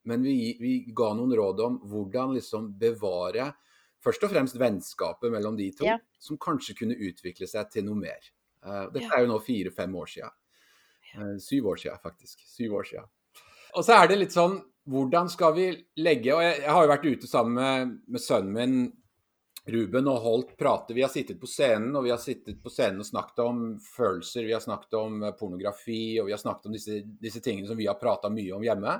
men 0.08 0.22
vi, 0.24 0.54
vi, 0.60 0.74
ga 0.96 1.10
noen 1.18 1.34
råd 1.36 1.62
om 1.66 1.80
hvordan 1.90 2.36
liksom 2.36 2.70
bevare 2.78 3.50
først 4.00 4.22
og 4.24 4.30
fremst 4.32 4.56
vennskapet 4.56 5.32
mellom 5.34 5.58
de 5.58 5.66
to, 5.76 5.84
ja. 5.84 5.98
som 6.22 6.38
kanskje 6.40 6.78
kunne 6.78 6.96
utvikle 6.96 7.50
seg 7.50 7.68
til 7.74 7.84
noe 7.88 7.98
mer. 7.98 8.30
Uh, 8.62 8.86
dette 8.94 9.10
er 9.10 9.26
jo 9.26 9.32
nå 9.32 9.40
fire-fem 9.44 9.98
år 9.98 10.14
siden. 10.14 10.36
syv 11.42 11.66
år 11.74 11.82
siden, 11.82 11.98
faktisk. 12.02 12.46
Syv 12.46 12.78
år 12.78 12.84
siden. 12.84 13.10
Og 13.74 13.84
så 13.84 13.98
er 13.98 14.08
det 14.10 14.22
litt 14.22 14.34
sånn 14.34 14.60
Hvordan 14.90 15.28
skal 15.30 15.52
vi 15.54 15.66
legge 16.02 16.32
Og 16.34 16.40
jeg, 16.42 16.54
jeg 16.64 16.72
har 16.72 16.82
jo 16.82 16.90
vært 16.90 17.04
ute 17.06 17.28
sammen 17.28 17.52
med, 17.54 17.92
med 18.10 18.22
sønnen 18.22 18.54
min 18.56 18.78
Ruben 19.70 20.08
og 20.10 20.18
Holt 20.24 20.50
prater. 20.58 20.96
Vi 20.96 21.04
har 21.04 21.12
sittet 21.12 21.40
på 21.40 21.48
scenen 21.50 21.94
og 21.96 22.04
vi 22.06 22.12
har 22.12 22.20
sittet 22.20 22.58
på 22.62 22.72
scenen 22.72 23.02
og 23.02 23.08
snakket 23.08 23.42
om 23.44 23.62
følelser, 23.84 24.46
vi 24.46 24.54
har 24.56 24.62
snakket 24.64 24.98
om 24.98 25.24
pornografi 25.38 26.18
og 26.20 26.28
vi 26.28 26.34
har 26.34 26.42
snakket 26.42 26.68
om 26.70 26.76
disse, 26.76 27.00
disse 27.22 27.42
tingene 27.44 27.70
som 27.70 27.78
vi 27.78 27.88
har 27.88 27.98
prata 28.00 28.30
mye 28.32 28.54
om 28.56 28.64
hjemme. 28.66 28.98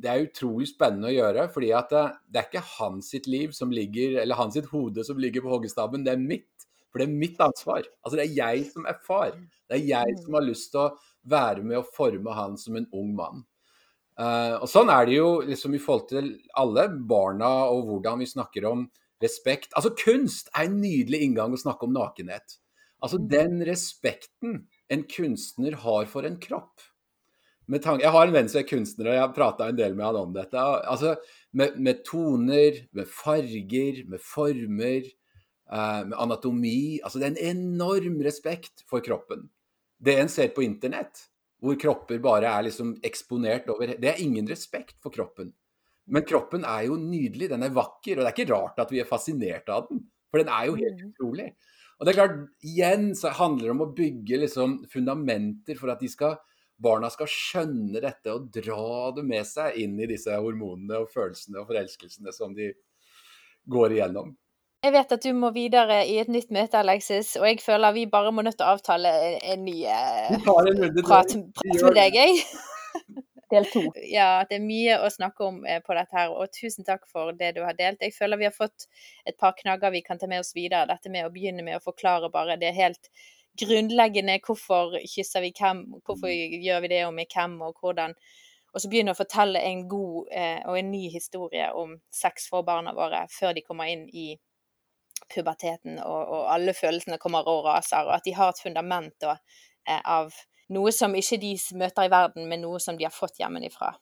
Det 0.00 0.10
er 0.10 0.24
utrolig 0.28 0.68
spennende 0.70 1.10
å 1.10 1.14
gjøre, 1.14 1.48
fordi 1.50 1.70
det, 1.90 2.02
det, 2.30 2.38
er 2.38 2.48
ikke 2.48 2.66
hans 2.78 3.10
sitt 3.10 3.26
liv 3.30 3.54
som 3.56 3.72
ligger, 3.74 4.20
eller 4.22 4.38
hans 4.38 4.54
sitt 4.54 4.70
hode 4.70 5.04
som 5.06 5.18
ligger 5.18 5.42
på 5.44 5.50
hoggestabben, 5.50 6.04
det 6.06 6.14
er 6.14 6.22
mitt. 6.22 6.48
For 6.90 7.02
det 7.02 7.06
er 7.08 7.20
mitt 7.22 7.40
ansvar. 7.42 7.86
Altså 8.02 8.18
Det 8.18 8.26
er 8.26 8.36
jeg 8.38 8.66
som 8.70 8.86
er 8.90 8.98
far. 9.06 9.34
Det 9.70 9.78
er 9.78 9.86
jeg 9.90 10.16
som 10.22 10.36
har 10.38 10.46
lyst 10.46 10.72
til 10.72 10.84
å 10.84 10.92
være 11.30 11.62
med 11.66 11.80
å 11.80 11.86
forme 11.86 12.34
han 12.34 12.56
som 12.58 12.78
en 12.78 12.88
ung 12.96 13.12
mann. 13.18 13.44
Uh, 14.20 14.58
og 14.60 14.66
Sånn 14.68 14.90
er 14.92 15.06
det 15.08 15.16
jo 15.16 15.28
liksom 15.46 15.74
i 15.76 15.80
forhold 15.80 16.08
til 16.10 16.32
alle 16.58 16.88
barna 16.90 17.50
og 17.72 17.86
hvordan 17.88 18.20
vi 18.20 18.28
snakker 18.28 18.66
om 18.68 18.84
respekt. 19.22 19.74
Altså 19.76 19.92
Kunst 19.98 20.50
er 20.54 20.68
en 20.68 20.80
nydelig 20.82 21.22
inngang 21.26 21.54
å 21.54 21.60
snakke 21.60 21.86
om 21.86 21.94
nakenhet. 21.96 22.58
Altså 23.00 23.20
mm. 23.20 23.26
Den 23.32 23.60
respekten 23.68 24.64
en 24.90 25.04
kunstner 25.08 25.76
har 25.84 26.08
for 26.10 26.26
en 26.26 26.38
kropp. 26.42 26.82
jeg 27.70 28.10
har 28.10 28.26
en 28.26 28.34
venn 28.34 28.48
som 28.50 28.60
er 28.60 28.68
kunstner, 28.68 29.06
og 29.08 29.14
jeg 29.14 29.22
har 29.22 29.36
prata 29.36 29.68
en 29.68 29.78
del 29.78 29.94
med 29.94 30.06
han 30.06 30.20
om 30.24 30.34
dette. 30.34 30.58
Altså 30.58 31.16
Med, 31.52 31.78
med 31.78 32.04
toner, 32.04 32.86
med 32.92 33.08
farger, 33.10 34.04
med 34.06 34.20
former, 34.22 35.06
uh, 35.72 36.02
med 36.06 36.14
anatomi. 36.18 37.00
Altså 37.02 37.18
Det 37.18 37.26
er 37.26 37.34
en 37.34 37.58
enorm 37.58 38.20
respekt 38.22 38.84
for 38.86 39.00
kroppen. 39.00 39.48
Det 39.98 40.16
en 40.18 40.28
ser 40.28 40.48
på 40.54 40.62
internett, 40.64 41.26
hvor 41.60 41.76
kropper 41.76 42.18
bare 42.18 42.48
er 42.48 42.68
liksom 42.68 42.94
eksponert 43.04 43.68
over 43.68 43.96
Det 44.00 44.08
er 44.08 44.22
ingen 44.22 44.48
respekt 44.48 44.96
for 45.02 45.12
kroppen. 45.12 45.52
Men 46.10 46.26
kroppen 46.26 46.66
er 46.66 46.88
jo 46.88 46.98
nydelig, 47.00 47.50
den 47.52 47.64
er 47.66 47.74
vakker, 47.74 48.18
og 48.18 48.24
det 48.24 48.30
er 48.30 48.36
ikke 48.36 48.52
rart 48.52 48.80
at 48.82 48.92
vi 48.92 49.02
er 49.02 49.08
fascinert 49.08 49.70
av 49.72 49.86
den. 49.90 50.02
For 50.30 50.42
den 50.42 50.50
er 50.52 50.68
jo 50.68 50.78
helt 50.78 50.98
mm. 51.00 51.12
utrolig. 51.12 51.48
Og 52.00 52.06
det 52.06 52.12
er 52.12 52.18
klart, 52.18 52.36
igjen 52.64 53.10
så 53.18 53.32
handler 53.36 53.66
det 53.68 53.74
om 53.74 53.82
å 53.84 53.90
bygge 53.96 54.42
liksom 54.44 54.76
fundamenter 54.90 55.76
for 55.76 55.92
at 55.92 56.04
skal, 56.08 56.38
barna 56.80 57.10
skal 57.12 57.28
skjønne 57.28 58.00
dette 58.00 58.32
og 58.32 58.48
dra 58.54 59.10
det 59.16 59.26
med 59.28 59.44
seg 59.48 59.76
inn 59.82 59.98
i 60.00 60.08
disse 60.08 60.32
hormonene 60.32 61.02
og 61.02 61.10
følelsene 61.12 61.60
og 61.60 61.68
forelskelsene 61.68 62.32
som 62.32 62.56
de 62.56 62.70
går 63.70 63.98
igjennom. 63.98 64.32
Jeg 64.80 64.94
vet 64.94 65.10
at 65.12 65.24
du 65.26 65.34
må 65.36 65.50
videre 65.52 65.98
i 66.08 66.14
et 66.22 66.30
nytt 66.32 66.48
møte, 66.56 66.80
Alexis, 66.80 67.34
og 67.36 67.44
jeg 67.44 67.60
føler 67.60 67.92
vi 67.92 68.06
bare 68.08 68.32
må 68.32 68.40
nødt 68.46 68.56
til 68.56 68.64
å 68.64 68.78
avtale 68.78 69.12
en 69.52 69.66
ny 69.66 69.82
eh, 69.84 70.38
prat, 70.40 70.70
prat 71.04 71.34
med 71.36 71.98
deg, 71.98 72.16
jeg. 72.16 72.38
Del 73.50 73.66
to. 73.66 73.82
Ja, 74.06 74.44
det 74.46 74.60
er 74.60 74.62
mye 74.62 74.98
å 75.02 75.08
snakke 75.10 75.46
om 75.48 75.64
eh, 75.66 75.80
på 75.82 75.94
dette 75.98 76.16
her, 76.16 76.30
og 76.30 76.52
tusen 76.54 76.86
takk 76.86 77.08
for 77.10 77.32
det 77.36 77.54
du 77.56 77.64
har 77.64 77.74
delt. 77.78 78.02
Jeg 78.04 78.14
føler 78.14 78.38
vi 78.38 78.46
har 78.46 78.54
fått 78.54 78.86
et 79.26 79.38
par 79.40 79.56
knagger 79.58 79.90
vi 79.94 80.04
kan 80.06 80.20
ta 80.20 80.28
med 80.30 80.44
oss 80.44 80.54
videre. 80.54 80.86
Dette 80.90 81.10
med 81.10 81.26
å 81.26 81.32
begynne 81.34 81.64
med 81.66 81.80
å 81.80 81.84
forklare 81.84 82.30
bare 82.30 82.58
det 82.60 82.70
helt 82.76 83.10
grunnleggende. 83.58 84.38
Hvorfor 84.46 84.94
kysser 85.02 85.42
vi 85.42 85.50
hvem, 85.56 85.82
hvorfor 86.06 86.30
gjør 86.30 86.84
vi 86.84 86.92
det, 86.94 87.02
og 87.08 87.16
med 87.16 87.32
hvem, 87.34 87.58
og 87.66 87.82
hvordan. 87.82 88.14
Og 88.70 88.82
så 88.82 88.90
begynne 88.90 89.16
å 89.16 89.18
fortelle 89.18 89.62
en 89.66 89.82
god 89.90 90.30
eh, 90.30 90.60
og 90.70 90.78
en 90.78 90.92
ny 90.92 91.08
historie 91.10 91.66
om 91.74 91.96
sex 92.14 92.46
for 92.52 92.62
barna 92.66 92.94
våre 92.94 93.24
før 93.34 93.56
de 93.56 93.66
kommer 93.66 93.90
inn 93.90 94.06
i 94.14 94.28
puberteten 95.30 95.98
og, 95.98 96.20
og, 96.20 96.44
alle 96.54 96.74
følelsene 96.74 97.18
kommer 97.22 97.46
og 97.50 97.64
raser, 97.66 98.06
og 98.06 98.14
at 98.16 98.26
de 98.26 98.34
har 98.34 98.52
et 98.52 98.62
fundament 98.62 99.14
da, 99.22 99.36
eh, 99.88 100.00
av 100.06 100.34
noe 100.74 100.92
som 100.94 101.14
ikke 101.16 101.38
de 101.42 101.54
møter 101.78 102.06
i 102.06 102.12
verden, 102.12 102.48
men 102.50 102.62
noe 102.64 102.80
som 102.82 102.98
de 102.98 103.06
har 103.06 103.14
fått 103.14 103.40
hjemmefra. 103.42 103.94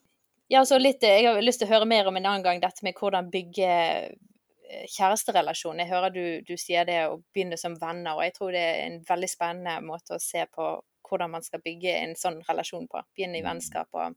Ja, 0.49 0.65
så 0.65 0.79
litt, 0.81 1.03
Jeg 1.03 1.27
har 1.27 1.43
lyst 1.45 1.61
til 1.61 1.69
å 1.69 1.75
høre 1.75 1.89
mer 1.89 2.09
om 2.09 2.17
en 2.17 2.27
annen 2.27 2.45
gang 2.45 2.61
dette 2.61 2.85
med 2.85 2.97
hvordan 2.97 3.29
bygge 3.33 3.69
eh, 3.69 4.87
kjæresterelasjon. 4.97 5.83
Jeg 5.83 5.91
hører 5.91 6.15
du, 6.15 6.25
du 6.41 6.55
sier 6.57 6.89
det 6.89 7.03
å 7.09 7.19
begynne 7.35 7.59
som 7.61 7.77
venner, 7.77 8.17
og 8.17 8.25
jeg 8.25 8.37
tror 8.39 8.55
det 8.57 8.65
er 8.65 8.87
en 8.87 9.03
veldig 9.09 9.29
spennende 9.29 9.81
måte 9.85 10.17
å 10.17 10.23
se 10.23 10.47
på 10.49 10.71
hvordan 11.09 11.33
man 11.37 11.45
skal 11.45 11.61
bygge 11.65 11.93
en 12.01 12.17
sånn 12.17 12.41
relasjon 12.49 12.89
på. 12.89 13.03
Begynne 13.17 13.41
i 13.41 13.45
mm. 13.45 13.49
vennskap 13.49 13.89
og 13.97 14.17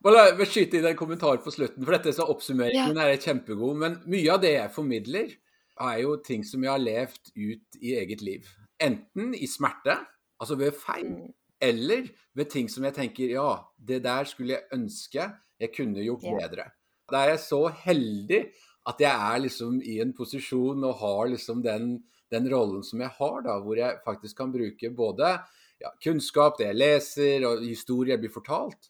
bare 0.00 0.46
skyte 0.48 0.78
inn 0.78 0.88
en 0.88 0.96
kommentar 0.96 1.42
på 1.44 1.52
slutten, 1.52 1.84
for 1.84 1.92
dette 1.92 2.14
så 2.16 2.24
oppsummeringen 2.32 2.96
ja. 2.96 3.08
er 3.08 3.20
kjempegod. 3.20 3.76
Men 3.82 3.98
mye 4.08 4.30
av 4.32 4.40
det 4.40 4.54
jeg 4.54 4.72
formidler, 4.72 5.34
er 5.80 5.98
jo 6.02 6.16
ting 6.24 6.42
som 6.44 6.64
jeg 6.64 6.72
har 6.72 6.80
levd 6.80 7.30
ut 7.36 7.78
i 7.80 7.94
eget 8.00 8.24
liv. 8.24 8.48
Enten 8.80 9.34
i 9.36 9.48
smerte, 9.48 9.96
altså 10.40 10.56
ved 10.60 10.76
feil, 10.76 11.08
mm. 11.08 11.28
Eller 11.60 12.08
ved 12.36 12.50
ting 12.52 12.68
som 12.72 12.84
jeg 12.86 12.96
tenker 12.96 13.32
ja, 13.34 13.52
det 13.76 14.02
der 14.04 14.28
skulle 14.28 14.56
jeg 14.56 14.68
ønske 14.76 15.28
jeg 15.60 15.72
kunne 15.76 16.04
gjort 16.04 16.24
bedre. 16.24 16.70
Da 17.10 17.24
er 17.24 17.34
jeg 17.34 17.42
så 17.44 17.64
heldig 17.82 18.44
at 18.88 19.02
jeg 19.02 19.12
er 19.12 19.42
liksom 19.44 19.80
i 19.84 19.98
en 20.00 20.14
posisjon 20.16 20.86
og 20.88 21.00
har 21.02 21.32
liksom 21.34 21.60
den, 21.64 21.98
den 22.32 22.48
rollen 22.52 22.84
som 22.86 23.02
jeg 23.04 23.12
har, 23.18 23.42
da, 23.44 23.58
hvor 23.60 23.76
jeg 23.76 24.00
faktisk 24.06 24.38
kan 24.40 24.54
bruke 24.54 24.92
både 24.96 25.34
ja, 25.80 25.92
kunnskap, 26.02 26.56
det 26.58 26.70
jeg 26.70 26.78
leser, 26.78 27.44
og 27.48 27.64
historier 27.64 28.20
blir 28.20 28.32
fortalt, 28.32 28.88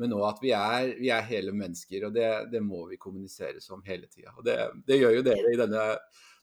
men 0.00 0.12
òg 0.16 0.26
at 0.28 0.42
vi 0.44 0.52
er, 0.56 0.92
vi 1.00 1.08
er, 1.12 1.24
hele 1.28 1.54
mennesker. 1.56 2.08
Og 2.08 2.14
det, 2.16 2.28
det 2.52 2.60
må 2.64 2.86
vi 2.90 3.00
kommunisere 3.00 3.64
som 3.64 3.84
hele 3.86 4.08
tida. 4.12 4.34
Og 4.36 4.44
det, 4.44 4.58
det, 4.88 5.00
gjør 5.00 5.18
jo 5.18 5.24
dere 5.24 5.54
i 5.54 5.60
denne 5.60 5.86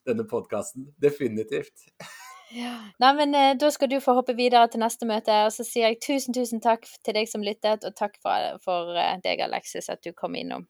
denne 0.08 0.24
podkasten. 0.24 0.88
Definitivt. 0.96 1.74
Ja. 2.54 2.74
Nei, 3.02 3.12
men 3.18 3.34
eh, 3.36 3.54
Da 3.60 3.70
skal 3.70 3.90
du 3.90 3.98
få 4.00 4.14
hoppe 4.16 4.34
videre 4.36 4.68
til 4.72 4.82
neste 4.82 5.08
møte. 5.08 5.44
Og 5.46 5.52
så 5.54 5.66
sier 5.66 5.90
jeg 5.90 6.00
tusen 6.04 6.36
tusen 6.36 6.62
takk 6.64 6.88
til 7.04 7.18
deg 7.18 7.28
som 7.30 7.44
lyttet, 7.44 7.84
og 7.84 7.96
takk 7.98 8.16
for, 8.22 8.58
for 8.64 8.96
eh, 8.96 9.16
deg, 9.24 9.44
Alexis, 9.44 9.90
at 9.92 10.02
du 10.04 10.14
kom 10.16 10.38
innom. 10.38 10.66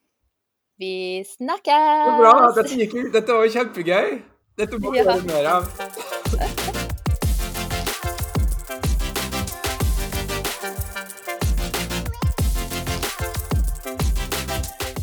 Vi 0.79 1.25
snakkes! 1.27 2.05
var 2.07 2.21
bra. 2.23 2.35
Dette, 2.55 2.79
gikk, 2.79 2.99
dette 3.15 3.35
var 3.35 3.47
jo 3.47 3.55
kjempegøy. 3.57 4.21
Dette 4.59 4.79
må 4.83 4.95
vi 4.95 5.03
ja. 5.03 5.09
gjøre 5.11 5.27
mer 5.27 5.53
av. 5.57 6.07